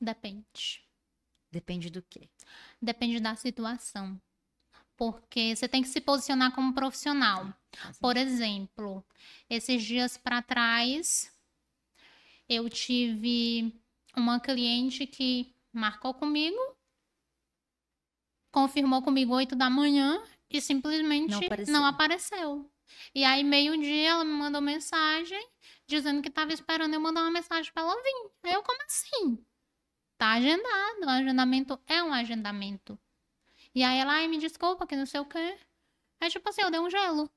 [0.00, 0.82] Depende.
[1.50, 2.28] Depende do quê?
[2.82, 4.20] Depende da situação.
[4.96, 7.54] Porque você tem que se posicionar como profissional.
[8.00, 9.02] Por exemplo,
[9.48, 11.32] esses dias para trás,
[12.50, 13.72] eu tive
[14.16, 16.58] uma cliente que marcou comigo,
[18.50, 20.20] confirmou comigo 8 da manhã
[20.50, 21.72] e simplesmente Não apareceu.
[21.72, 22.70] não apareceu.
[23.14, 25.48] E aí, meio-dia, ela me mandou mensagem
[25.86, 28.30] dizendo que estava esperando eu mandar uma mensagem para ela vir.
[28.42, 29.38] Aí eu, como assim?
[30.18, 31.06] Tá agendado.
[31.06, 32.98] O agendamento é um agendamento.
[33.72, 35.56] E aí ela, ai, me desculpa, que não sei o quê.
[36.20, 37.30] Aí, tipo assim, eu dei um gelo,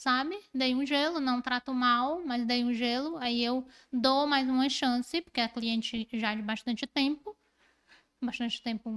[0.00, 0.40] sabe?
[0.54, 3.18] Dei um gelo, não trato mal, mas dei um gelo.
[3.18, 7.36] Aí eu dou mais uma chance, porque é cliente já de bastante tempo.
[8.22, 8.90] Bastante tempo,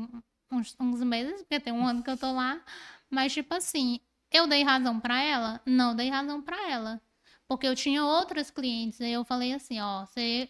[0.51, 2.63] uns, uns meses, porque tem um ano que eu tô lá.
[3.09, 3.99] Mas, tipo assim,
[4.31, 5.61] eu dei razão pra ela?
[5.65, 7.01] Não dei razão pra ela.
[7.47, 10.49] Porque eu tinha outras clientes, aí eu falei assim, ó, você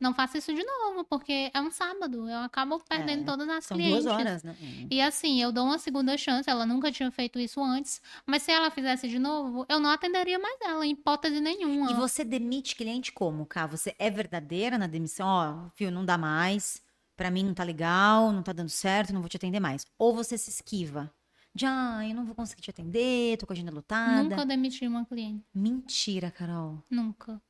[0.00, 2.26] Não faça isso de novo, porque é um sábado.
[2.26, 4.04] Eu acabo perdendo É, todas as São clientes.
[4.04, 4.56] duas horas, né?
[4.60, 4.88] Hum.
[4.90, 8.50] E assim, eu dou uma segunda chance, ela nunca tinha feito isso antes, mas se
[8.50, 11.90] ela fizesse de novo, eu não atenderia mais ela, em hipótese nenhuma.
[11.90, 13.66] E você demite cliente como, Cá?
[13.66, 15.26] Você é verdadeira na demissão?
[15.28, 16.82] Ó, viu, não dá mais.
[17.14, 19.84] Pra mim não tá legal, não tá dando certo, não vou te atender mais.
[19.98, 21.12] Ou você se esquiva.
[21.54, 24.22] De, ah, eu não vou conseguir te atender, tô com a agenda lotada.
[24.22, 25.44] Nunca demiti uma cliente.
[25.52, 26.82] Mentira, Carol.
[26.88, 27.42] Nunca.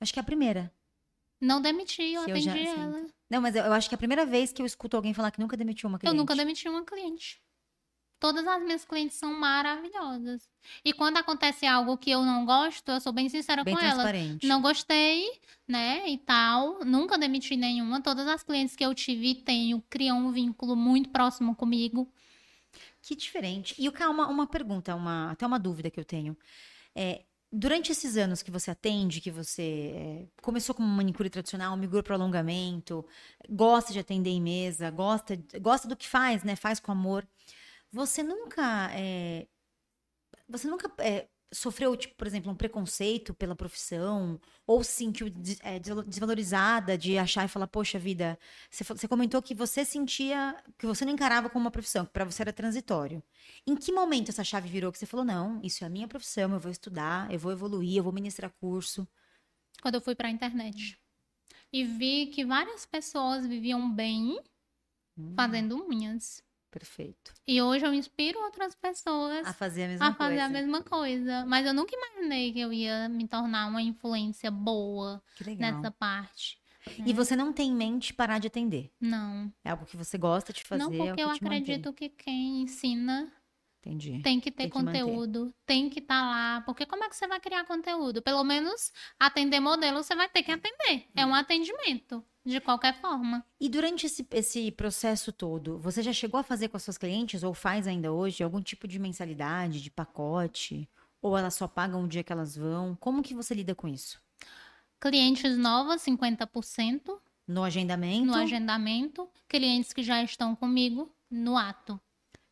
[0.00, 0.72] Acho que é a primeira.
[1.40, 3.06] Não demiti, eu Que eu já atendi ela.
[3.30, 5.30] Não, mas eu, eu acho que é a primeira vez que eu escuto alguém falar
[5.30, 6.16] que nunca demitiu uma Eu cliente.
[6.16, 7.40] nunca demiti uma cliente.
[8.20, 10.48] Todas as minhas clientes são maravilhosas.
[10.84, 13.90] E quando acontece algo que eu não gosto, eu sou bem sincera Bem com ela.
[13.92, 14.44] transparente.
[14.46, 15.30] Não gostei,
[15.68, 16.08] né?
[16.08, 16.84] E tal.
[16.84, 18.00] Nunca demiti nenhuma.
[18.02, 22.12] Todas as clientes que eu tive e tenho criam um vínculo muito próximo comigo.
[23.00, 23.76] Que diferente.
[23.78, 26.36] E o Cá, uma, uma pergunta, uma, até uma dúvida que eu tenho.
[26.96, 27.22] É,
[27.52, 32.14] durante esses anos que você atende, que você é, começou como manicure tradicional, migrou para
[32.14, 33.06] alongamento,
[33.48, 36.56] gosta de atender em mesa, gosta, gosta do que faz, né?
[36.56, 37.26] Faz com amor.
[37.92, 39.46] Você nunca, é,
[40.48, 44.40] você nunca é, sofreu, tipo, por exemplo, um preconceito pela profissão?
[44.66, 45.28] Ou se sentiu
[45.62, 48.38] é, desvalo- desvalorizada de achar e falar, poxa vida,
[48.70, 52.42] você, comentou que você sentia, que você não encarava como uma profissão, que para você
[52.42, 53.22] era transitório.
[53.66, 56.52] Em que momento essa chave virou que você falou, não, isso é a minha profissão,
[56.52, 59.06] eu vou estudar, eu vou evoluir, eu vou ministrar curso.
[59.82, 61.00] Quando eu fui pra internet.
[61.72, 64.38] E vi que várias pessoas viviam bem
[65.16, 66.44] Hum, fazendo unhas.
[66.70, 67.32] Perfeito.
[67.46, 70.44] E hoje eu inspiro outras pessoas A fazer a mesma a fazer coisa.
[70.44, 71.46] a mesma coisa.
[71.46, 75.22] Mas eu nunca imaginei que eu ia me tornar uma influência boa
[75.58, 76.58] nessa parte.
[77.04, 78.90] E você não tem em mente parar de atender?
[79.00, 79.52] Não.
[79.64, 81.58] É algo que você gosta de fazer, não, é porque que eu te mantém.
[81.58, 83.30] acredito que quem ensina
[83.80, 84.20] Entendi.
[84.22, 85.00] tem que ter Tem que manter.
[85.02, 86.60] conteúdo, tem que estar lá.
[86.62, 88.20] Porque como é que você vai criar conteúdo?
[88.20, 91.06] Pelo menos atender modelo você vai ter que atender.
[91.16, 93.44] É um atendimento, de qualquer forma.
[93.60, 97.42] E durante esse, esse processo todo, você já chegou a fazer com as suas clientes,
[97.42, 100.88] ou faz ainda hoje, algum tipo de mensalidade, de pacote?
[101.22, 102.96] Ou elas só pagam o dia que elas vão?
[103.00, 104.20] Como que você lida com isso?
[105.00, 108.26] Clientes novas, 50% No agendamento?
[108.26, 109.28] no agendamento.
[109.48, 112.00] Clientes que já estão comigo no ato.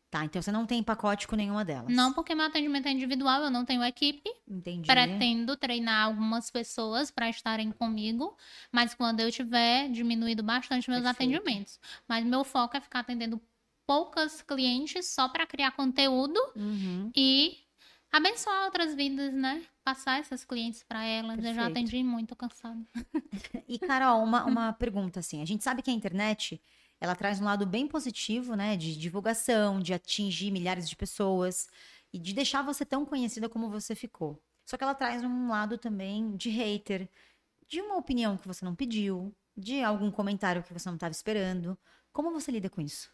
[0.09, 1.93] Tá, então você não tem pacote com nenhuma delas.
[1.93, 4.29] Não porque meu atendimento é individual, eu não tenho equipe.
[4.47, 4.87] Entendi.
[4.87, 8.35] Pretendo treinar algumas pessoas para estarem comigo,
[8.71, 11.33] mas quando eu tiver diminuído bastante meus Perfeito.
[11.37, 11.79] atendimentos.
[12.07, 13.41] Mas meu foco é ficar atendendo
[13.85, 17.11] poucas clientes só para criar conteúdo Uhum.
[17.15, 17.57] e
[18.11, 19.61] abençoar outras vidas, né?
[19.83, 21.37] Passar essas clientes para elas.
[21.37, 21.71] Eu já Perfeito.
[21.71, 22.79] atendi muito cansada.
[23.67, 25.41] E, Carol, uma, uma pergunta assim.
[25.41, 26.61] A gente sabe que a internet,
[26.99, 28.75] ela traz um lado bem positivo, né?
[28.77, 31.67] De divulgação, de atingir milhares de pessoas
[32.13, 34.41] e de deixar você tão conhecida como você ficou.
[34.65, 37.09] Só que ela traz um lado também de hater,
[37.67, 41.77] de uma opinião que você não pediu, de algum comentário que você não estava esperando.
[42.11, 43.11] Como você lida com isso?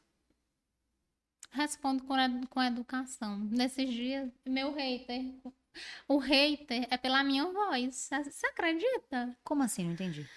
[1.52, 3.38] Respondo com, edu- com educação.
[3.40, 5.36] Nesses dias, meu hater.
[6.08, 8.10] O hater é pela minha voz.
[8.26, 9.38] Você acredita?
[9.44, 9.84] Como assim?
[9.86, 10.30] Não entendi.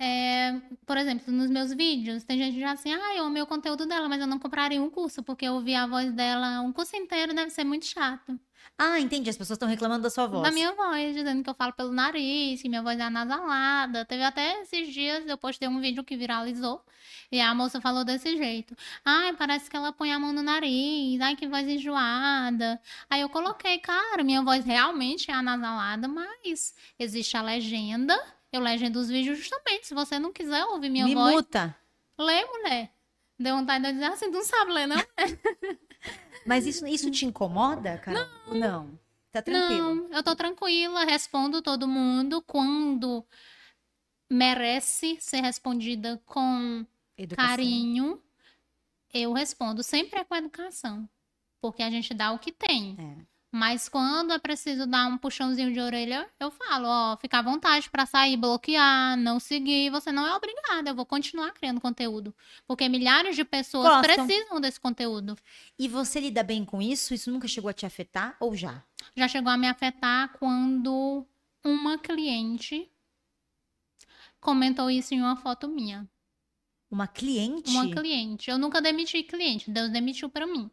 [0.00, 3.84] É, por exemplo, nos meus vídeos, tem gente já assim, ah, eu amei o conteúdo
[3.84, 6.94] dela, mas eu não compraria um curso, porque eu ouvi a voz dela um curso
[6.96, 8.38] inteiro, deve ser muito chato.
[8.80, 9.28] Ah, entendi.
[9.28, 10.44] As pessoas estão reclamando da sua voz.
[10.44, 14.04] Da minha voz, dizendo que eu falo pelo nariz, que minha voz é anasalada.
[14.04, 16.80] Teve até esses dias, eu postei um vídeo que viralizou,
[17.32, 18.76] e a moça falou desse jeito.
[19.04, 22.80] Ai, parece que ela põe a mão no nariz, ai, que voz enjoada.
[23.10, 28.16] Aí eu coloquei, cara, minha voz realmente é anasalada, mas existe a legenda.
[28.52, 29.86] Eu legendo os vídeos justamente.
[29.86, 31.76] Se você não quiser ouvir minha Me voz, muta.
[32.18, 32.92] lê, mulher.
[33.38, 34.96] Deu vontade de dizer assim, tu não sabe ler, não?
[36.46, 38.26] Mas isso, isso te incomoda, Carol?
[38.48, 38.54] Não.
[38.54, 39.00] Não.
[39.30, 39.94] Tá tranquilo.
[39.94, 43.24] Não, eu tô tranquila, respondo todo mundo quando
[44.30, 46.84] merece ser respondida com
[47.16, 47.48] Educação.
[47.50, 48.22] carinho.
[49.12, 51.08] Eu respondo sempre é com educação,
[51.60, 52.96] porque a gente dá o que tem.
[52.98, 53.24] É.
[53.50, 57.88] Mas quando é preciso dar um puxãozinho de orelha, eu falo, ó, fica à vontade
[57.88, 62.34] pra sair, bloquear, não seguir, você não é obrigada, eu vou continuar criando conteúdo,
[62.66, 64.26] porque milhares de pessoas Gostam.
[64.26, 65.34] precisam desse conteúdo.
[65.78, 67.14] E você lida bem com isso?
[67.14, 68.84] Isso nunca chegou a te afetar ou já?
[69.16, 71.26] já chegou a me afetar quando
[71.64, 72.90] uma cliente
[74.40, 76.08] comentou isso em uma foto minha.
[76.90, 77.70] Uma cliente?
[77.70, 78.50] Uma cliente.
[78.50, 80.70] Eu nunca demiti cliente, Deus demitiu pra mim.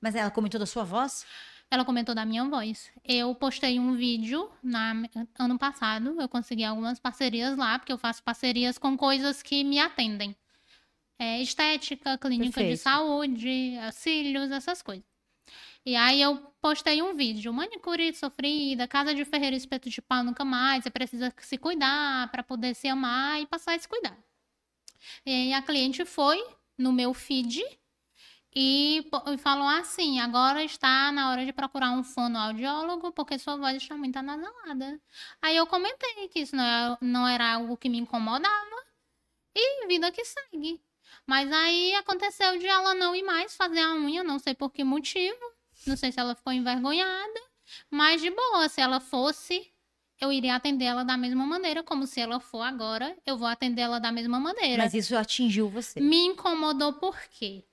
[0.00, 1.26] Mas ela comentou da sua voz?
[1.70, 2.90] Ela comentou da minha voz.
[3.04, 4.92] Eu postei um vídeo na,
[5.38, 6.20] ano passado.
[6.20, 10.34] Eu consegui algumas parcerias lá, porque eu faço parcerias com coisas que me atendem.
[11.16, 12.80] É, estética, clínica de Perfeito.
[12.80, 15.04] saúde, cílios, essas coisas.
[15.84, 20.44] E aí eu postei um vídeo, manicure sofrida, casa de ferreiro espeto de pau nunca
[20.44, 24.16] mais, você precisa se cuidar para poder se amar e passar a se cuidar.
[25.24, 26.42] E a cliente foi
[26.76, 27.62] no meu feed
[28.54, 33.76] e, e falou assim: agora está na hora de procurar um fonoaudiólogo porque sua voz
[33.76, 35.00] está muito anasalada.
[35.40, 38.76] Aí eu comentei que isso não era, não era algo que me incomodava
[39.54, 40.80] e vida que segue.
[41.26, 44.82] Mas aí aconteceu de ela não ir mais fazer a unha, não sei por que
[44.82, 45.38] motivo.
[45.86, 47.40] Não sei se ela ficou envergonhada.
[47.90, 49.70] Mas de boa, se ela fosse,
[50.20, 53.82] eu iria atender ela da mesma maneira, como se ela for agora, eu vou atender
[53.82, 54.82] ela da mesma maneira.
[54.82, 56.00] Mas isso atingiu você.
[56.00, 57.64] Me incomodou por quê?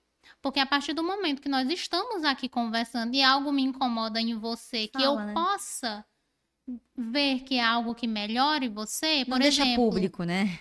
[0.47, 4.33] Porque a partir do momento que nós estamos aqui conversando e algo me incomoda em
[4.39, 5.33] você, Fala, que eu né?
[5.33, 6.05] possa
[6.97, 10.59] ver que é algo que melhore você, por Não deixa exemplo, público, né?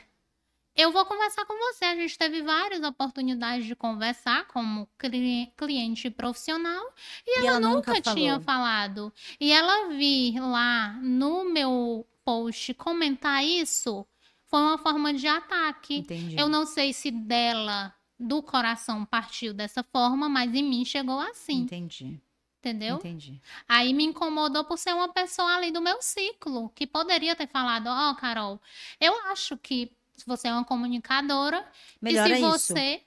[0.75, 1.85] eu vou conversar com você.
[1.87, 6.85] A gente teve várias oportunidades de conversar como cli- cliente profissional
[7.27, 9.13] e, E ela, ela nunca nunca, tinha falado.
[9.41, 14.07] E ela vir lá no meu post comentar isso
[14.47, 15.95] foi uma forma de ataque.
[16.01, 16.37] Entendi.
[16.37, 21.61] Eu não sei se dela, do coração, partiu dessa forma, mas em mim chegou assim,
[21.61, 22.21] Entendi.
[22.59, 22.97] entendeu?
[22.97, 23.41] Entendi.
[23.69, 27.89] Aí me incomodou por ser uma pessoa ali do meu ciclo, que poderia ter falado,
[27.89, 28.61] ó, Carol,
[29.01, 31.67] eu acho que se você é uma comunicadora,
[32.01, 32.51] Melhora e se isso.
[32.75, 33.03] você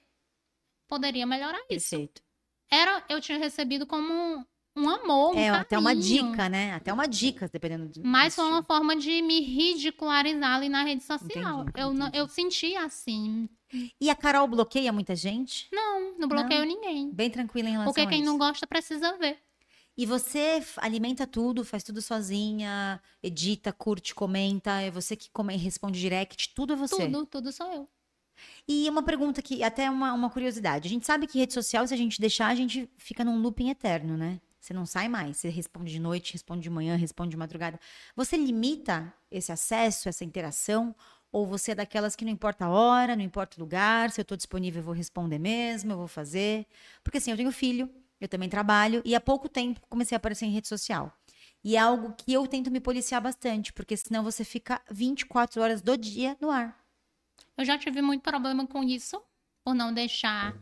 [0.87, 1.89] poderia melhorar isso.
[1.89, 2.21] Perfeito.
[2.71, 4.45] Era, eu tinha recebido como um,
[4.75, 6.31] um amor, um É, até uma carinho.
[6.31, 6.73] dica, né?
[6.73, 8.05] Até uma dica, dependendo do.
[8.05, 11.61] Mas foi uma forma de me ridicularizar ali na rede social.
[11.61, 12.17] Entendi, eu, entendi.
[12.17, 13.49] eu senti assim.
[13.99, 15.67] E a Carol bloqueia muita gente?
[15.71, 17.11] Não, não bloqueio ninguém.
[17.11, 19.37] Bem tranquila em relação Porque quem não gosta precisa ver.
[19.97, 25.99] E você alimenta tudo, faz tudo sozinha, edita, curte, comenta, é você que come, responde
[25.99, 27.05] direct, tudo é você.
[27.05, 27.89] Tudo, tudo sou eu.
[28.65, 30.87] E uma pergunta que, até uma, uma curiosidade.
[30.87, 33.69] A gente sabe que rede social, se a gente deixar, a gente fica num looping
[33.69, 34.39] eterno, né?
[34.59, 35.37] Você não sai mais.
[35.37, 37.79] Você responde de noite, responde de manhã, responde de madrugada.
[38.15, 40.95] Você limita esse acesso, essa interação?
[41.31, 44.25] Ou você é daquelas que não importa a hora, não importa o lugar, se eu
[44.25, 46.65] tô disponível, eu vou responder mesmo, eu vou fazer?
[47.03, 50.45] Porque assim, eu tenho filho, eu também trabalho, e há pouco tempo comecei a aparecer
[50.45, 51.13] em rede social.
[51.63, 55.81] E é algo que eu tento me policiar bastante, porque senão você fica 24 horas
[55.81, 56.77] do dia no ar.
[57.57, 59.21] Eu já tive muito problema com isso,
[59.63, 60.55] por não deixar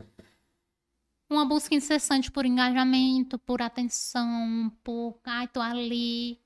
[1.30, 6.40] uma busca incessante por engajamento, por atenção, por ai, tô ali.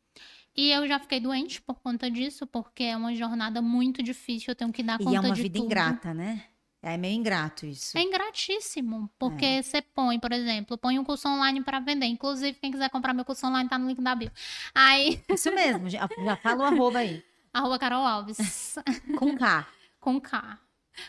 [0.56, 4.54] E eu já fiquei doente por conta disso, porque é uma jornada muito difícil, eu
[4.54, 5.64] tenho que dar conta E é uma de vida tudo.
[5.66, 6.44] ingrata, né?
[6.84, 7.96] É meio ingrato isso.
[7.96, 9.62] É ingratíssimo, porque É.
[9.62, 12.06] você põe, por exemplo, põe um curso online para vender.
[12.06, 14.30] Inclusive, quem quiser comprar meu curso online tá no link da bio.
[14.74, 17.22] Aí, Isso mesmo, já, já fala o arroba aí.
[17.52, 18.74] arroba Carol Alves.
[19.16, 19.66] Com K.
[20.00, 20.58] com K.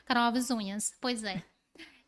[0.05, 0.93] Carol Alves Unhas.
[1.01, 1.43] Pois é.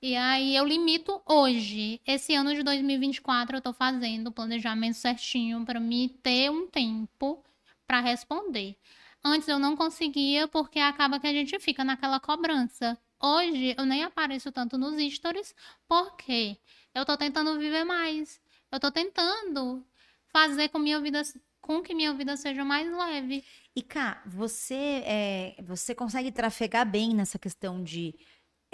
[0.07, 1.99] E aí eu limito hoje.
[2.05, 7.43] Esse ano de 2024 eu tô fazendo o planejamento certinho para me ter um tempo
[7.87, 8.77] para responder.
[9.23, 12.95] Antes eu não conseguia porque acaba que a gente fica naquela cobrança.
[13.19, 15.55] Hoje eu nem apareço tanto nos stories
[15.87, 16.55] porque
[16.93, 18.39] eu tô tentando viver mais.
[18.71, 19.83] Eu tô tentando
[20.27, 21.23] fazer com minha vida
[21.59, 23.43] com que minha vida seja mais leve.
[23.75, 28.13] E Cá, você, é, você consegue trafegar bem nessa questão de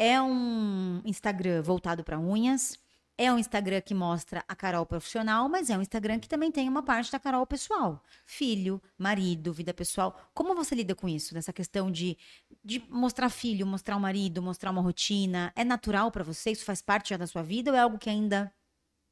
[0.01, 2.75] é um Instagram voltado para unhas,
[3.15, 6.67] é um Instagram que mostra a Carol profissional, mas é um Instagram que também tem
[6.67, 8.01] uma parte da Carol pessoal.
[8.25, 10.19] Filho, marido, vida pessoal.
[10.33, 11.35] Como você lida com isso?
[11.35, 12.17] Nessa questão de,
[12.65, 15.53] de mostrar filho, mostrar o marido, mostrar uma rotina?
[15.55, 16.49] É natural para você?
[16.49, 18.51] Isso faz parte já da sua vida ou é algo que ainda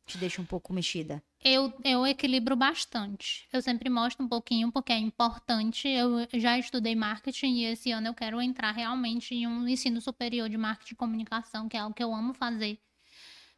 [0.09, 1.23] te deixa um pouco mexida?
[1.43, 3.47] Eu, eu equilibro bastante.
[3.53, 5.87] Eu sempre mostro um pouquinho porque é importante.
[5.87, 10.49] Eu já estudei marketing e esse ano eu quero entrar realmente em um ensino superior
[10.49, 12.79] de marketing e comunicação, que é algo que eu amo fazer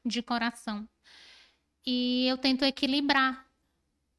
[0.05, 0.87] de coração.
[1.85, 3.47] E eu tento equilibrar.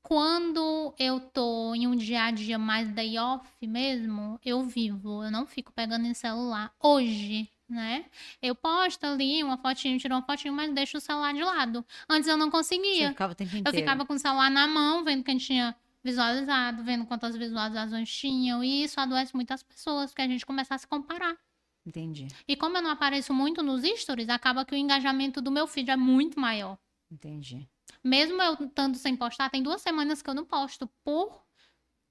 [0.03, 5.23] Quando eu tô em um dia a dia mais day off mesmo, eu vivo.
[5.23, 6.75] Eu não fico pegando em celular.
[6.81, 8.05] Hoje, né?
[8.41, 11.85] Eu posto ali uma fotinho, tiro uma fotinho, mas deixo o celular de lado.
[12.09, 13.11] Antes eu não conseguia.
[13.11, 18.11] ficava Eu ficava com o celular na mão, vendo quem tinha visualizado, vendo quantas visualizações
[18.15, 18.63] tinham.
[18.63, 21.37] E isso adoece muitas pessoas, porque a gente começa a se comparar.
[21.85, 25.67] Entendi, E como eu não apareço muito nos stories, acaba que o engajamento do meu
[25.67, 26.79] feed é muito maior.
[27.11, 27.69] entendi.
[28.05, 31.43] Mesmo eu estando sem postar, tem duas semanas que eu não posto, por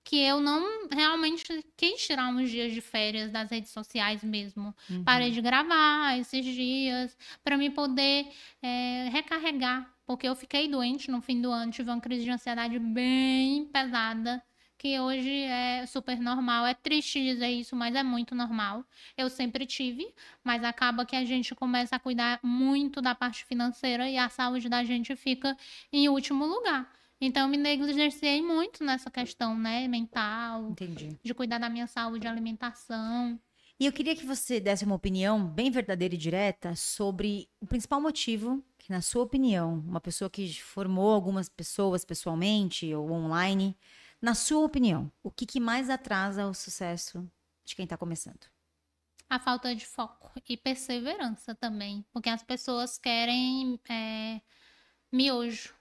[0.03, 1.45] que eu não realmente
[1.77, 4.75] quis tirar uns dias de férias das redes sociais mesmo.
[4.89, 5.03] Uhum.
[5.03, 8.27] Parei de gravar esses dias para me poder
[8.61, 12.77] é, recarregar, porque eu fiquei doente no fim do ano, tive uma crise de ansiedade
[12.79, 14.43] bem pesada,
[14.81, 16.65] que hoje é super normal.
[16.65, 18.83] É triste dizer isso, mas é muito normal.
[19.15, 20.11] Eu sempre tive,
[20.43, 24.67] mas acaba que a gente começa a cuidar muito da parte financeira e a saúde
[24.67, 25.55] da gente fica
[25.93, 26.91] em último lugar.
[27.23, 31.19] Então, eu me negligenciei muito nessa questão, né, mental, Entendi.
[31.23, 33.39] de cuidar da minha saúde, alimentação.
[33.79, 38.01] E eu queria que você desse uma opinião bem verdadeira e direta sobre o principal
[38.01, 43.77] motivo que, na sua opinião, uma pessoa que formou algumas pessoas pessoalmente ou online,
[44.19, 47.29] na sua opinião, o que, que mais atrasa o sucesso
[47.63, 48.47] de quem está começando?
[49.29, 54.41] A falta de foco e perseverança também, porque as pessoas querem é,
[55.11, 55.73] miojo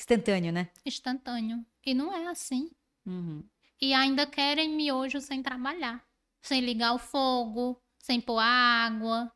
[0.00, 0.70] Instantâneo, né?
[0.84, 1.64] instantâneo.
[1.84, 2.70] E não é assim.
[3.06, 3.44] Uhum.
[3.80, 6.02] E ainda querem miojo sem trabalhar,
[6.40, 9.30] sem ligar o fogo, sem pôr água,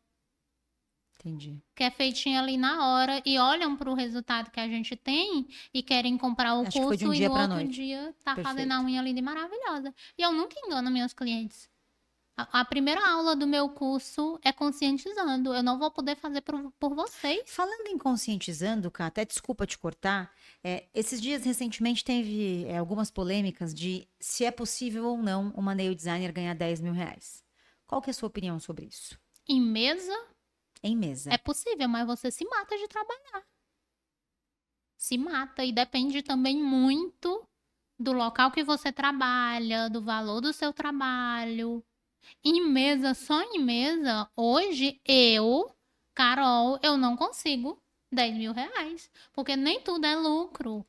[1.19, 1.63] Entendi.
[1.75, 5.47] que é feitinho ali na hora e olham para o resultado que a gente tem
[5.73, 7.75] e querem comprar o Acho que foi de curso um e no pra outro noite.
[7.75, 8.49] dia tá Perfeito.
[8.49, 9.95] fazendo a unha linda e maravilhosa.
[10.19, 11.71] E eu nunca engano meus clientes.
[12.37, 15.55] A, a primeira aula do meu curso é conscientizando.
[15.55, 17.43] Eu não vou poder fazer por, por vocês.
[17.47, 20.33] Falando em conscientizando, Cá, até desculpa te cortar,
[20.63, 25.75] é, esses dias recentemente teve é, algumas polêmicas de se é possível ou não uma
[25.75, 27.45] nail designer ganhar 10 mil reais.
[27.87, 29.19] Qual que é a sua opinião sobre isso?
[29.49, 30.13] Em mesa
[30.83, 31.33] Em mesa.
[31.33, 33.45] é possível, mas você se mata de trabalhar.
[34.97, 35.65] Se mata.
[35.65, 37.47] E depende também muito
[37.99, 41.85] do local que você trabalha, do valor do seu trabalho.
[42.45, 45.71] Em mesa, só em mesa, hoje eu,
[46.15, 49.11] Carol, eu não consigo 10 mil reais.
[49.33, 50.85] Porque nem tudo é lucro.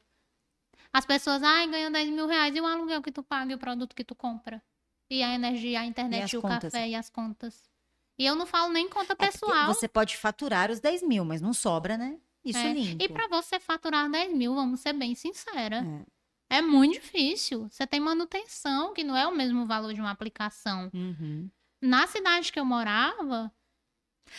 [0.94, 2.56] As pessoas, ai, ganham 10 mil reais.
[2.56, 4.62] E o aluguel que tu paga e o produto que tu compra?
[5.10, 6.74] E a energia, a internet, as e o contas?
[6.74, 7.70] café e as contas.
[8.18, 9.68] E eu não falo nem conta É pessoal.
[9.68, 12.18] você pode faturar os 10 mil, mas não sobra, né?
[12.46, 13.04] Isso é, É, limpo.
[13.04, 16.06] E para você faturar 10 mil, vamos ser bem sincera, É.
[16.50, 16.62] é.
[16.62, 17.68] muito difícil.
[17.70, 20.90] Você tem manutenção, que não é o mesmo valor de uma aplicação.
[20.94, 21.50] Uhum.
[21.82, 23.52] Na cidade que eu morava,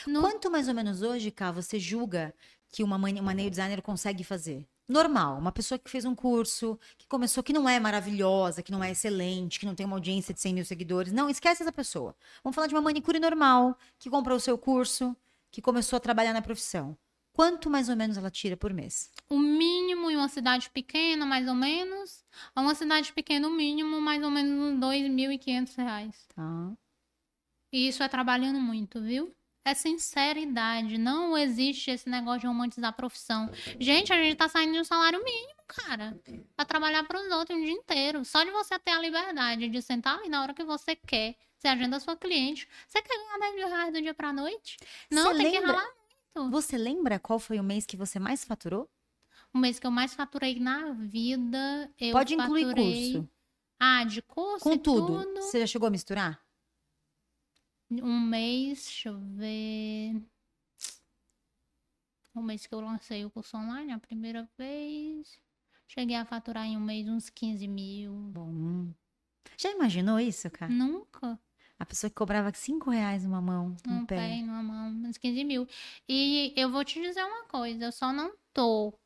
[0.06, 2.34] no- Quanto mais ou menos hoje, Cá, você julga
[2.70, 4.66] que uma, mani- uma nail designer consegue fazer?
[4.88, 8.84] Normal, uma pessoa que fez um curso, que começou, que não é maravilhosa, que não
[8.84, 11.12] é excelente, que não tem uma audiência de 100 mil seguidores.
[11.12, 12.14] Não, esquece essa pessoa.
[12.44, 15.16] Vamos falar de uma manicure normal, que comprou o seu curso,
[15.50, 16.96] que começou a trabalhar na profissão.
[17.36, 19.10] Quanto mais ou menos ela tira por mês?
[19.28, 22.24] o mínimo em uma cidade pequena, mais ou menos,
[22.56, 26.26] uma cidade pequena, o mínimo, mais ou menos uns 2.500 reais.
[26.34, 26.72] Tá.
[27.72, 29.34] E isso é trabalhando muito, viu?
[29.66, 30.96] É sinceridade.
[30.96, 33.50] Não existe esse negócio de romantizar a profissão.
[33.80, 36.18] Gente, a gente tá saindo de um salário mínimo, cara.
[36.54, 38.24] Pra trabalhar pros outros o dia inteiro.
[38.24, 41.34] Só de você ter a liberdade de sentar ali na hora que você quer.
[41.58, 42.68] Você agenda a sua cliente.
[42.86, 44.76] Você quer ganhar 10 mil reais do dia pra noite?
[45.10, 45.90] Não, Você tem que lembra- ralar
[46.42, 46.50] muito.
[46.52, 48.88] Você lembra qual foi o mês que você mais faturou?
[49.52, 53.12] O mês que eu mais faturei na vida, eu Pode incluir faturei...
[53.12, 53.28] curso.
[53.78, 55.22] Ah, de curso Com tudo.
[55.24, 55.42] tudo.
[55.42, 56.42] Você já chegou a misturar?
[57.90, 60.22] Um mês, deixa eu ver.
[62.34, 65.38] O mês que eu lancei o curso online, a primeira vez.
[65.88, 68.12] Cheguei a faturar em um mês uns 15 mil.
[68.12, 68.92] Bom.
[69.56, 70.70] Já imaginou isso, cara?
[70.72, 71.38] Nunca.
[71.78, 74.16] A pessoa que cobrava 5 reais uma mão, um, Um pé.
[74.16, 75.66] pé, numa mão, uns 15 mil.
[76.08, 78.98] E eu vou te dizer uma coisa, eu só não tô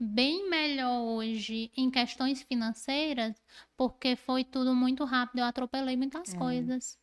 [0.00, 3.42] bem melhor hoje em questões financeiras,
[3.76, 6.34] porque foi tudo muito rápido, eu atropelei muitas É.
[6.34, 6.98] coisas.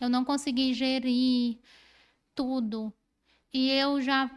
[0.00, 1.58] Eu não consegui gerir
[2.34, 2.92] tudo.
[3.52, 4.30] E eu já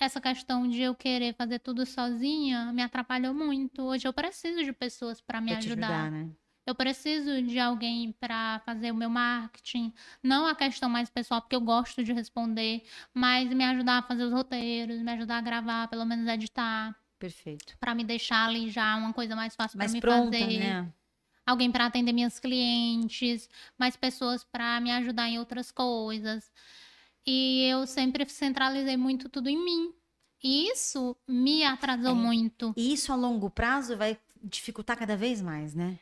[0.00, 3.82] essa questão de eu querer fazer tudo sozinha me atrapalhou muito.
[3.82, 6.30] Hoje eu preciso de pessoas para me Pra te ajudar, né?
[6.66, 9.92] Eu preciso de alguém para fazer o meu marketing,
[10.22, 12.82] não a questão mais pessoal, porque eu gosto de responder,
[13.12, 17.76] mas me ajudar a fazer os roteiros, me ajudar a gravar, pelo menos editar, Perfeito.
[17.78, 20.58] para me deixar ali já uma coisa mais fácil para me pronta, fazer.
[20.58, 20.92] né?
[21.46, 23.48] Alguém para atender minhas clientes,
[23.78, 26.50] mais pessoas para me ajudar em outras coisas.
[27.26, 29.92] E eu sempre centralizei muito tudo em mim.
[30.42, 32.14] E isso me atrasou É.
[32.14, 32.72] muito.
[32.76, 35.98] E isso a longo prazo vai dificultar cada vez mais, né?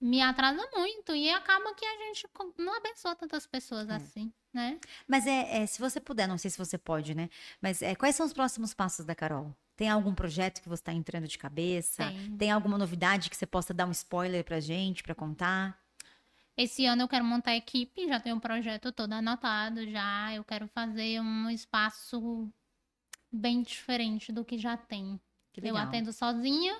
[0.00, 1.14] Me atrasa muito.
[1.14, 2.26] E acaba que a gente
[2.58, 3.94] não abençoa tantas pessoas É.
[3.94, 4.78] assim, né?
[5.06, 7.28] Mas é, é, se você puder, não sei se você pode, né?
[7.60, 9.54] Mas é, quais são os próximos passos da Carol?
[9.76, 12.04] Tem algum projeto que você está entrando de cabeça?
[12.04, 12.36] Tem.
[12.36, 15.80] Tem alguma novidade que você possa dar um spoiler pra gente, pra contar?
[16.56, 20.34] Esse ano eu quero montar a equipe, já tenho um projeto todo anotado já.
[20.34, 22.52] Eu quero fazer um espaço
[23.30, 25.20] bem diferente do que já tem.
[25.56, 26.76] Eu atendo sozinha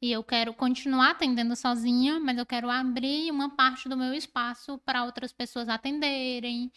[0.00, 4.78] e eu quero continuar atendendo sozinha, mas eu quero abrir uma parte do meu espaço
[4.78, 6.72] para outras pessoas atenderem.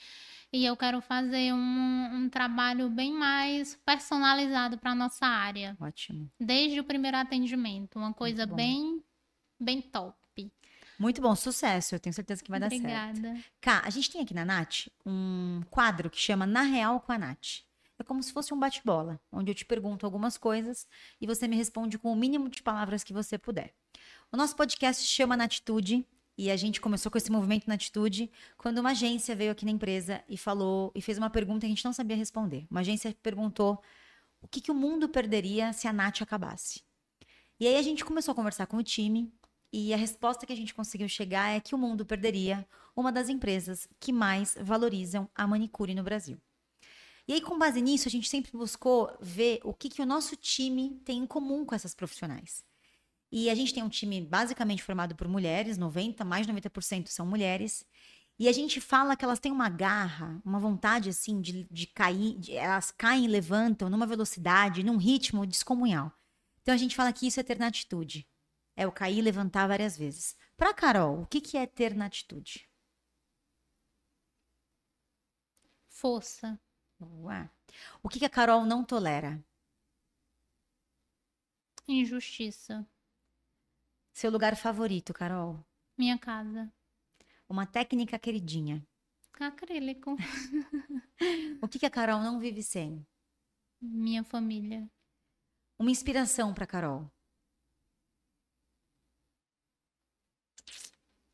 [0.51, 6.29] E eu quero fazer um, um trabalho bem mais personalizado para nossa área, Ótimo.
[6.39, 9.03] desde o primeiro atendimento, uma coisa bem
[9.59, 10.15] bem top.
[10.99, 11.95] Muito bom, sucesso.
[11.95, 13.21] Eu tenho certeza que vai dar Obrigada.
[13.21, 13.43] certo.
[13.61, 17.17] Cá, a gente tem aqui na Nath um quadro que chama Na Real com a
[17.17, 17.63] Nath.
[17.99, 20.87] É como se fosse um bate-bola, onde eu te pergunto algumas coisas
[21.19, 23.73] e você me responde com o mínimo de palavras que você puder.
[24.31, 28.31] O nosso podcast chama Na Atitude e a gente começou com esse movimento na atitude
[28.57, 31.69] quando uma agência veio aqui na empresa e falou e fez uma pergunta que a
[31.69, 32.65] gente não sabia responder.
[32.71, 33.83] Uma agência perguntou
[34.41, 36.81] o que, que o mundo perderia se a Nath acabasse.
[37.59, 39.29] E aí a gente começou a conversar com o time
[39.73, 43.27] e a resposta que a gente conseguiu chegar é que o mundo perderia uma das
[43.27, 46.39] empresas que mais valorizam a manicure no Brasil.
[47.29, 50.35] E aí, com base nisso, a gente sempre buscou ver o que, que o nosso
[50.35, 52.65] time tem em comum com essas profissionais.
[53.31, 57.27] E a gente tem um time basicamente formado por mulheres, 90, mais de 90% são
[57.27, 57.85] mulheres.
[58.39, 62.35] E a gente fala que elas têm uma garra, uma vontade assim de, de cair,
[62.39, 66.11] de, elas caem e levantam numa velocidade, num ritmo descomunal.
[66.63, 68.27] Então a gente fala que isso é ter na atitude.
[68.75, 70.35] É o cair e levantar várias vezes.
[70.57, 72.67] Para Carol, o que, que é ter na atitude?
[75.89, 76.59] Força.
[76.99, 77.49] Boa.
[78.03, 79.43] O que, que a Carol não tolera?
[81.87, 82.85] Injustiça.
[84.13, 85.63] Seu lugar favorito, Carol?
[85.97, 86.71] Minha casa.
[87.47, 88.85] Uma técnica queridinha.
[89.39, 90.15] Acrílico.
[91.61, 93.05] O que, que a Carol não vive sem?
[93.81, 94.89] Minha família.
[95.77, 97.11] Uma inspiração para Carol.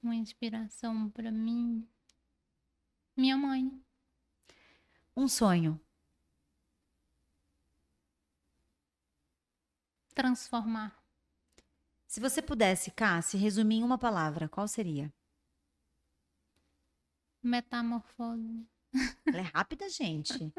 [0.02, 1.88] Uma inspiração para mim.
[3.16, 3.85] Minha mãe.
[5.16, 5.80] Um sonho.
[10.14, 10.96] Transformar.
[12.06, 15.14] Se você pudesse, Cá, se resumir em uma palavra, qual seria?
[17.42, 18.68] Metamorfose.
[19.26, 20.54] Ela é rápida, gente.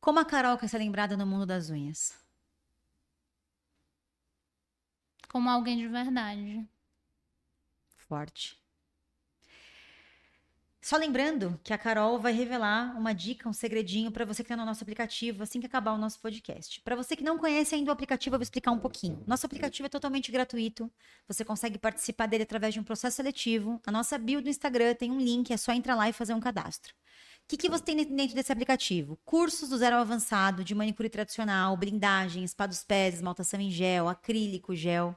[0.00, 2.18] Como a Carol quer ser lembrada no mundo das unhas?
[5.28, 6.68] Como alguém de verdade.
[8.08, 8.57] Forte.
[10.88, 14.56] Só lembrando que a Carol vai revelar uma dica, um segredinho para você que está
[14.56, 16.80] no nosso aplicativo assim que acabar o nosso podcast.
[16.80, 19.22] Para você que não conhece ainda o aplicativo, eu vou explicar um pouquinho.
[19.26, 20.90] Nosso aplicativo é totalmente gratuito.
[21.26, 23.78] Você consegue participar dele através de um processo seletivo.
[23.86, 26.40] A nossa bio do Instagram tem um link, é só entrar lá e fazer um
[26.40, 26.94] cadastro.
[27.44, 29.18] O que, que você tem dentro desse aplicativo?
[29.26, 34.08] Cursos do zero ao avançado, de manicure tradicional, blindagem, spa dos pés, esmaltação em gel,
[34.08, 35.14] acrílico, gel.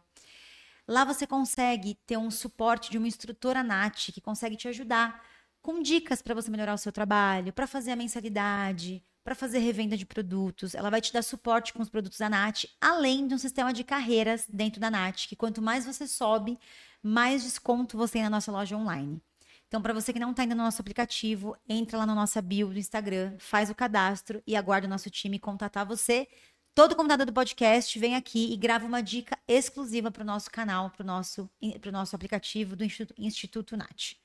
[0.85, 5.30] Lá você consegue ter um suporte de uma instrutora Nath que consegue te ajudar
[5.61, 9.95] com dicas para você melhorar o seu trabalho, para fazer a mensalidade, para fazer revenda
[9.95, 10.73] de produtos.
[10.73, 13.83] Ela vai te dar suporte com os produtos da Nath, além de um sistema de
[13.83, 16.57] carreiras dentro da Nath, que quanto mais você sobe,
[17.03, 19.21] mais desconto você tem na nossa loja online.
[19.67, 22.67] Então, para você que não está ainda no nosso aplicativo, entra lá na nossa bio
[22.67, 26.27] do Instagram, faz o cadastro e aguarda o nosso time contatar você.
[26.75, 30.89] Todo convidado do podcast vem aqui e grava uma dica exclusiva para o nosso canal,
[30.89, 31.49] para o nosso,
[31.91, 34.20] nosso aplicativo do Instituto, Instituto Nath.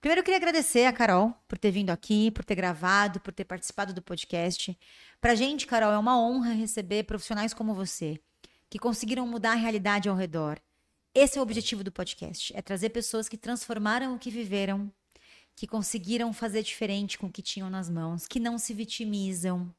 [0.00, 3.44] Primeiro, eu queria agradecer a Carol por ter vindo aqui, por ter gravado, por ter
[3.44, 4.78] participado do podcast.
[5.20, 8.20] Pra gente, Carol, é uma honra receber profissionais como você,
[8.70, 10.60] que conseguiram mudar a realidade ao redor.
[11.12, 14.88] Esse é o objetivo do podcast: é trazer pessoas que transformaram o que viveram,
[15.56, 19.74] que conseguiram fazer diferente com o que tinham nas mãos, que não se vitimizam,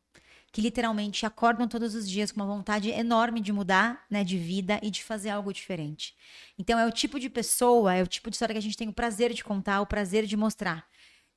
[0.51, 4.79] que literalmente acordam todos os dias com uma vontade enorme de mudar, né, de vida
[4.81, 6.15] e de fazer algo diferente.
[6.57, 8.87] Então é o tipo de pessoa, é o tipo de história que a gente tem
[8.87, 10.87] o prazer de contar, o prazer de mostrar.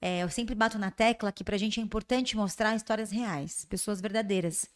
[0.01, 4.01] É, eu sempre bato na tecla que pra gente é importante mostrar histórias reais, pessoas
[4.01, 4.67] verdadeiras,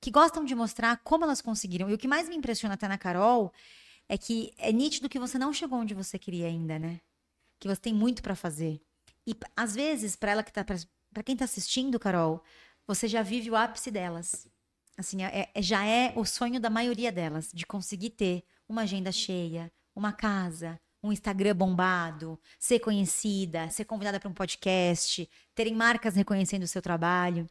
[0.00, 1.88] que gostam de mostrar como elas conseguiram.
[1.88, 3.52] E o que mais me impressiona até na Carol
[4.08, 7.00] é que é nítido que você não chegou onde você queria ainda, né?
[7.60, 8.80] Que você tem muito para fazer.
[9.24, 12.42] E às vezes, para ela que tá para quem tá assistindo, Carol,
[12.86, 14.48] você já vive o ápice delas.
[14.96, 19.10] Assim, é, é, já é o sonho da maioria delas, de conseguir ter uma agenda
[19.10, 26.14] cheia, uma casa, um Instagram bombado, ser conhecida, ser convidada para um podcast, terem marcas
[26.14, 27.46] reconhecendo o seu trabalho.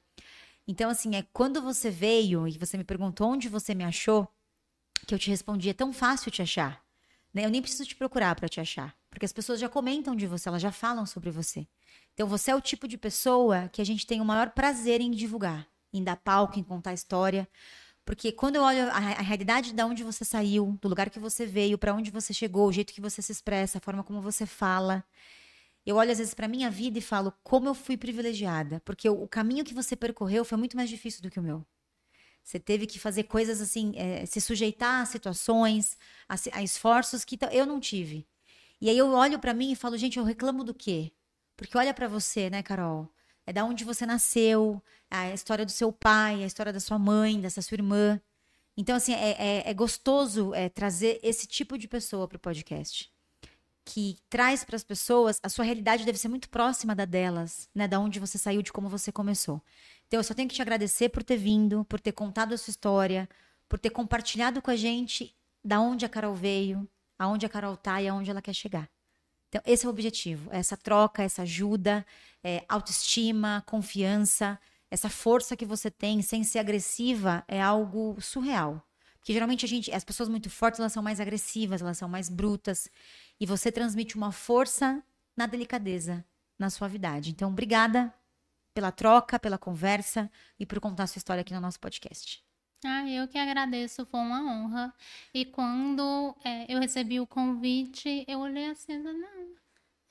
[0.68, 4.28] Então, assim, é quando você veio e você me perguntou onde você me achou,
[5.06, 6.84] que eu te respondi, é tão fácil te achar.
[7.34, 7.46] Né?
[7.46, 10.50] Eu nem preciso te procurar para te achar, porque as pessoas já comentam de você,
[10.50, 11.68] elas já falam sobre você.
[12.14, 15.12] Então você é o tipo de pessoa que a gente tem o maior prazer em
[15.12, 17.48] divulgar, em dar palco, em contar história.
[18.06, 21.46] Porque quando eu olho a, a realidade de onde você saiu, do lugar que você
[21.46, 24.46] veio, para onde você chegou, o jeito que você se expressa, a forma como você
[24.46, 25.04] fala,
[25.86, 29.24] eu olho às vezes para minha vida e falo como eu fui privilegiada, porque o,
[29.24, 31.66] o, caminho que você percorreu foi muito mais difícil do que o meu.
[32.44, 35.98] Você teve que fazer coisas assim, é, se sujeitar a situações,
[36.28, 38.28] a, a esforços que eu não tive.
[38.82, 41.12] E aí eu olho para mim e falo, gente, eu reclamo do quê?
[41.56, 43.08] Porque olha para você, né, Carol?
[43.46, 47.40] É da onde você nasceu, a história do seu pai, a história da sua mãe,
[47.40, 48.20] dessa sua irmã.
[48.76, 53.12] Então, assim, é, é, é gostoso é, trazer esse tipo de pessoa para o podcast.
[53.86, 57.88] Que traz para as pessoas, a sua realidade deve ser muito próxima da delas, né?
[57.88, 59.62] Da onde você saiu, de como você começou.
[60.08, 62.72] Então, eu só tenho que te agradecer por ter vindo, por ter contado a sua
[62.72, 63.30] história,
[63.70, 66.90] por ter compartilhado com a gente da onde a Carol veio,
[67.22, 68.90] aonde a Carol tá e aonde ela quer chegar.
[69.48, 72.06] Então, esse é o objetivo, essa troca, essa ajuda,
[72.44, 74.60] é, autoestima, confiança,
[74.90, 78.82] essa força que você tem sem ser agressiva é algo surreal.
[79.20, 82.28] Porque geralmente a gente, as pessoas muito fortes, elas são mais agressivas, elas são mais
[82.28, 82.90] brutas.
[83.40, 85.04] E você transmite uma força
[85.38, 86.26] na delicadeza,
[86.58, 87.30] na suavidade.
[87.30, 88.12] Então, obrigada
[88.74, 92.44] pela troca, pela conversa e por contar sua história aqui no nosso podcast.
[92.84, 94.94] Ah, eu que agradeço, foi uma honra.
[95.34, 99.14] E quando é, eu recebi o convite, eu olhei assim, não,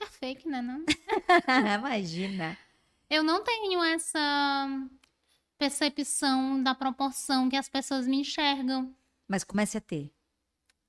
[0.01, 0.63] é fake, né?
[0.63, 0.85] Não?
[1.79, 2.57] Imagina.
[3.09, 4.89] Eu não tenho essa
[5.59, 8.95] percepção da proporção que as pessoas me enxergam.
[9.27, 10.13] Mas comece a ter.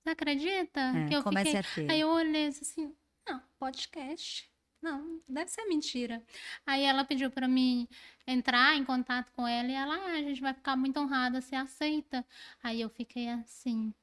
[0.03, 0.79] Você acredita?
[0.79, 1.84] É, que eu comece fiquei...
[1.86, 1.91] a ter.
[1.93, 2.93] Aí eu olhei assim,
[3.27, 4.51] não, podcast.
[4.82, 6.23] Não, deve ser mentira.
[6.65, 7.88] Aí ela pediu para mim
[8.25, 11.55] entrar em contato com ela e ela, ah, a gente vai ficar muito honrada se
[11.55, 12.25] aceita.
[12.63, 13.93] Aí eu fiquei assim,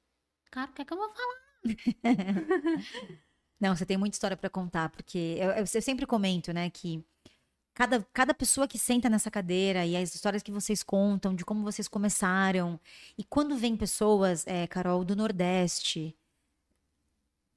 [0.51, 1.49] cara, o que é que eu vou falar?
[3.61, 7.05] Não, você tem muita história para contar, porque eu, eu, eu sempre comento, né, que
[7.75, 11.63] cada, cada pessoa que senta nessa cadeira e as histórias que vocês contam, de como
[11.63, 12.81] vocês começaram,
[13.17, 16.17] e quando vem pessoas, é, Carol, do Nordeste,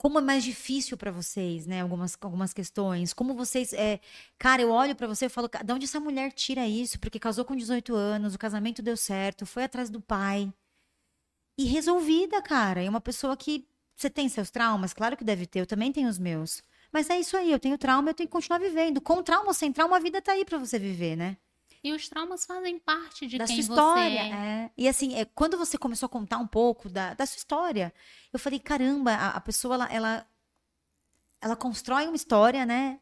[0.02, 1.82] como é mais difícil para vocês, né?
[1.82, 3.14] Algumas, algumas questões.
[3.14, 3.72] Como vocês.
[3.72, 4.00] É...
[4.40, 7.00] Cara, eu olho para você e falo, de onde essa mulher tira isso?
[7.00, 10.52] Porque casou com 18 anos, o casamento deu certo, foi atrás do pai.
[11.56, 12.84] E resolvida, cara.
[12.84, 13.68] É uma pessoa que.
[13.96, 14.92] Você tem seus traumas?
[14.92, 16.64] Claro que deve ter, eu também tenho os meus.
[16.92, 19.00] Mas é isso aí, eu tenho trauma, eu tenho que continuar vivendo.
[19.02, 21.38] Com trauma ou sem trauma, a vida tá aí para você viver, né?
[21.84, 24.10] E os traumas fazem parte de da quem sua história.
[24.10, 24.30] você é.
[24.30, 24.72] é.
[24.78, 27.94] E assim, é, quando você começou a contar um pouco da, da sua história,
[28.32, 30.28] eu falei, caramba, a, a pessoa, ela, ela,
[31.42, 33.00] ela constrói uma história, né?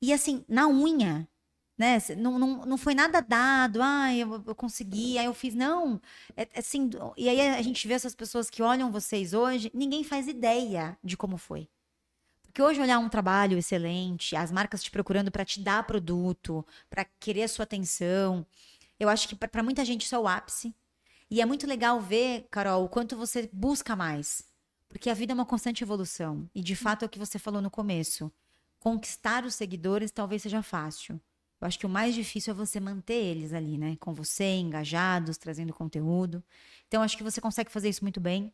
[0.00, 1.28] E assim, na unha,
[1.76, 1.98] né?
[2.16, 6.00] Não, não, não foi nada dado, ah, eu, eu consegui, aí eu fiz, não.
[6.36, 10.04] É, é assim, e aí a gente vê essas pessoas que olham vocês hoje, ninguém
[10.04, 11.68] faz ideia de como foi.
[12.52, 17.02] Porque hoje olhar um trabalho excelente, as marcas te procurando para te dar produto, para
[17.18, 18.46] querer a sua atenção,
[19.00, 20.74] eu acho que para muita gente isso é o ápice.
[21.30, 24.44] E é muito legal ver, Carol, o quanto você busca mais.
[24.86, 26.46] Porque a vida é uma constante evolução.
[26.54, 28.30] E de fato é o que você falou no começo.
[28.78, 31.18] Conquistar os seguidores talvez seja fácil.
[31.58, 33.96] Eu acho que o mais difícil é você manter eles ali, né?
[33.98, 36.44] Com você, engajados, trazendo conteúdo.
[36.86, 38.52] Então, acho que você consegue fazer isso muito bem.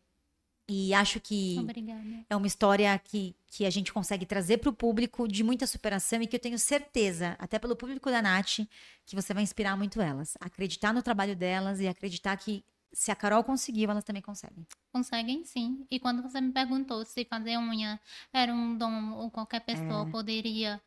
[0.68, 2.24] E acho que Obrigada.
[2.28, 6.20] é uma história que, que a gente consegue trazer para o público de muita superação
[6.20, 8.58] e que eu tenho certeza, até pelo público da Nath,
[9.06, 10.36] que você vai inspirar muito elas.
[10.40, 12.62] Acreditar no trabalho delas e acreditar que
[12.92, 14.66] se a Carol conseguiu, elas também conseguem.
[14.92, 15.86] Conseguem sim.
[15.90, 17.98] E quando você me perguntou se fazer unha
[18.32, 20.10] era um dom ou qualquer pessoa É.
[20.10, 20.80] poderia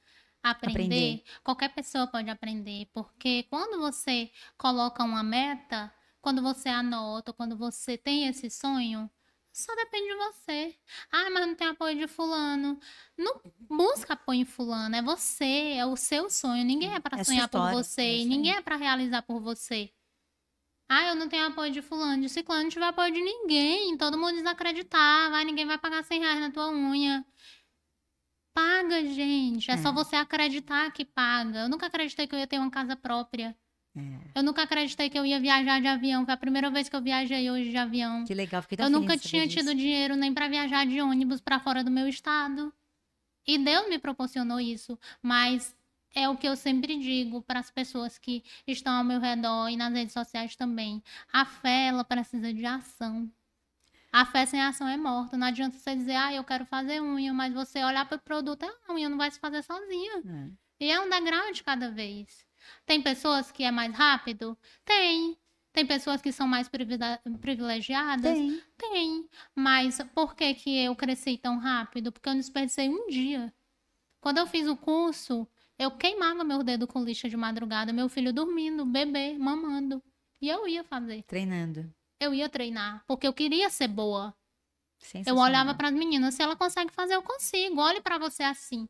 [0.43, 1.23] aprender, Aprender.
[1.43, 2.87] qualquer pessoa pode aprender.
[2.93, 9.09] Porque quando você coloca uma meta, quando você anota, quando você tem esse sonho,
[9.53, 10.75] só depende de você.
[11.11, 12.79] Ah, mas não tem apoio de fulano.
[13.17, 16.63] Não busca apoio em fulano, é você, é o seu sonho.
[16.65, 19.91] Ninguém é para É sonhar por história, você, é ninguém é para realizar por você.
[20.89, 23.97] Ah, eu não tenho apoio de fulano, de ciclano, não tiver apoio de ninguém.
[23.97, 27.25] Todo mundo desacreditar, vai, ninguém vai pagar 100 reais na tua unha.
[28.53, 29.71] Paga, gente.
[29.71, 29.91] É, só É.
[29.93, 31.61] você acreditar que paga.
[31.61, 33.57] Eu nunca acreditei que eu ia ter uma casa própria.
[33.95, 34.39] É.
[34.39, 36.23] Eu nunca acreditei que eu ia viajar de avião.
[36.23, 38.23] Foi a primeira vez que eu viajei hoje de avião.
[38.23, 39.59] Que legal, fiquei tão Eu nunca tinha disso.
[39.59, 42.73] tido dinheiro nem pra viajar de ônibus pra fora do meu estado.
[43.45, 45.75] E Deus me proporcionou isso, mas
[46.13, 49.75] é o que eu sempre digo para as pessoas que estão ao meu redor e
[49.75, 51.03] nas redes sociais também.
[51.31, 53.29] A fé, ela precisa de ação.
[54.11, 55.37] A fé sem ação é morta.
[55.37, 58.63] Não adianta você dizer, ah, eu quero fazer unha, mas você olhar para o produto,
[58.63, 60.21] ah, a unha não vai se fazer sozinha.
[60.25, 60.49] É.
[60.81, 62.45] E é um degrau de cada vez.
[62.85, 64.57] Tem pessoas que é mais rápido?
[64.85, 65.37] Tem.
[65.73, 68.37] Tem pessoas que são mais privile- privilegiadas?
[68.37, 68.61] Tem.
[68.77, 69.29] Tem.
[69.55, 72.11] Mas por que que eu cresci tão rápido?
[72.11, 73.53] Porque eu não desperdicei um dia.
[74.19, 75.47] Quando eu fiz o curso,
[75.79, 80.03] eu queimava meu dedo com lixa de madrugada, meu filho dormindo, bebê, mamando.
[80.41, 81.23] E eu ia fazer.
[81.23, 81.91] Treinando.
[82.19, 84.35] Eu ia treinar, porque eu queria ser boa.
[85.25, 87.79] Eu olhava para as meninas, se ela consegue fazer, eu consigo.
[87.81, 88.87] Olhe para você assim.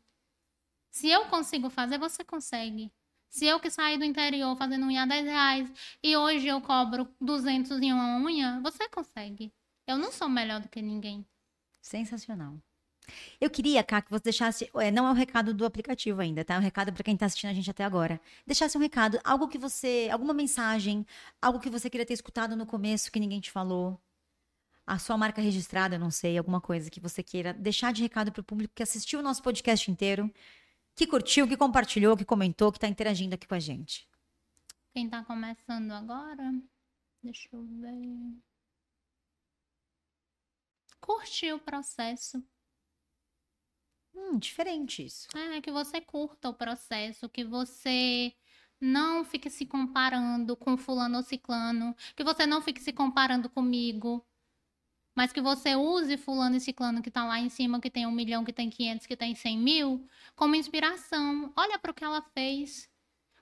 [0.89, 2.91] Se eu consigo fazer, você consegue.
[3.31, 5.71] Se eu que saí do interior fazendo unha a 10 reais
[6.03, 9.51] e hoje eu cobro 200 em uma unha, você consegue.
[9.87, 11.25] Eu não sou melhor do que ninguém.
[11.81, 12.57] Sensacional.
[13.41, 14.69] Eu queria, Cá, que você deixasse.
[14.75, 16.55] é, não é o recado do aplicativo ainda, tá?
[16.55, 18.21] É um recado para quem tá assistindo a gente até agora.
[18.45, 20.09] Deixasse um recado, algo que você.
[20.11, 21.05] Alguma mensagem,
[21.41, 23.99] algo que você queria ter escutado no começo que ninguém te falou.
[24.85, 28.41] a sua marca registrada, não sei, alguma coisa que você queira deixar de recado para
[28.41, 30.29] o público que assistiu o nosso podcast inteiro,
[30.95, 34.07] que curtiu, que compartilhou, que comentou, que está interagindo aqui com a gente.
[34.93, 36.51] Quem tá começando agora,
[37.23, 38.37] deixa eu ver.
[40.99, 42.43] Curtir o processo.
[44.13, 45.27] Hum, diferente isso.
[45.35, 48.35] É, que você curta o processo, que você
[48.79, 54.25] não fique se comparando com fulano ou ciclano, que você não fique se comparando comigo,
[55.15, 58.11] mas que você use fulano e ciclano que tá lá em cima, que tem um
[58.11, 61.51] milhão, que tem 500, que tem 100 mil, como inspiração.
[61.55, 62.89] Olha para o que ela fez.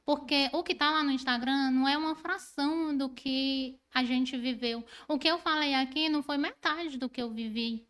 [0.04, 4.36] Porque o que tá lá no Instagram não é uma fração do que a gente
[4.36, 4.84] viveu.
[5.08, 7.88] O que eu falei aqui não foi metade do que eu vivi.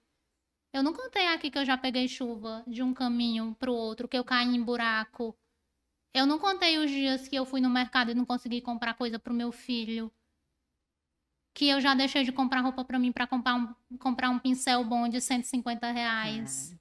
[0.73, 4.17] Eu não contei aqui que eu já peguei chuva de um caminho pro outro, que
[4.17, 5.33] eu caí em buraco.
[6.13, 9.17] Eu não contei os dias que eu fui no mercado e não consegui comprar coisa
[9.17, 10.11] pro meu filho.
[11.53, 14.83] Que eu já deixei de comprar roupa para mim para comprar um, comprar um pincel
[14.83, 16.71] bom de 150 reais.
[16.73, 16.79] É.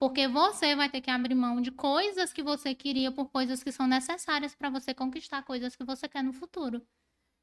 [0.00, 3.72] Porque você vai ter que abrir mão de coisas que você queria por coisas que
[3.72, 6.86] são necessárias para você conquistar coisas que você quer no futuro.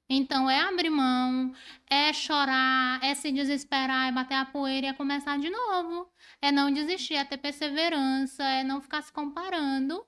[0.10, 1.54] Então é abrir mão,
[1.90, 6.12] é chorar, é se desesperar, é bater a poeira e é começar de novo.
[6.42, 10.06] É não desistir, é ter perseverança, é não ficar se comparando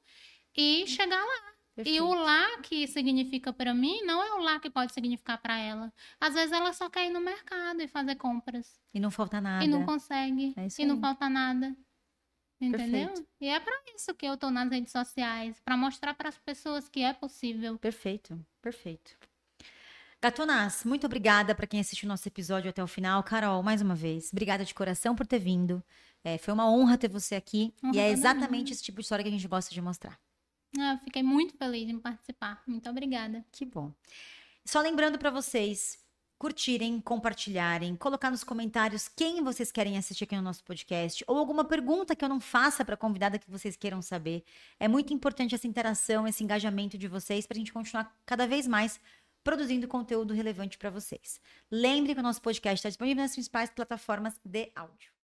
[0.55, 1.56] e chegar lá.
[1.77, 1.95] Perfeito.
[1.95, 5.59] E o lá que significa para mim não é o lá que pode significar para
[5.59, 5.93] ela.
[6.19, 8.79] Às vezes ela só quer ir no mercado e fazer compras.
[8.91, 9.63] E não falta nada.
[9.63, 10.55] E não consegue.
[10.57, 10.85] É e aí.
[10.87, 11.77] não falta nada.
[12.59, 13.09] Entendeu?
[13.09, 13.27] Perfeito.
[13.39, 16.89] E é para isso que eu tô nas redes sociais, para mostrar para as pessoas
[16.89, 17.77] que é possível.
[17.77, 19.15] Perfeito, perfeito.
[20.19, 23.21] Gatonas, muito obrigada para quem assistiu o nosso episódio até o final.
[23.21, 25.83] Carol, mais uma vez, obrigada de coração por ter vindo.
[26.23, 27.71] É, foi uma honra ter você aqui.
[27.83, 30.19] Honra e é exatamente esse tipo de história que a gente gosta de mostrar.
[30.77, 32.61] Ah, fiquei muito feliz em participar.
[32.67, 33.45] Muito obrigada.
[33.51, 33.93] Que bom.
[34.65, 35.97] Só lembrando para vocês
[36.37, 41.65] curtirem, compartilharem, colocar nos comentários quem vocês querem assistir aqui no nosso podcast ou alguma
[41.65, 44.43] pergunta que eu não faça para convidada que vocês queiram saber.
[44.79, 48.67] É muito importante essa interação, esse engajamento de vocês para a gente continuar cada vez
[48.67, 48.99] mais
[49.43, 51.41] produzindo conteúdo relevante para vocês.
[51.71, 55.16] Lembre que o nosso podcast está disponível nas principais plataformas de áudio.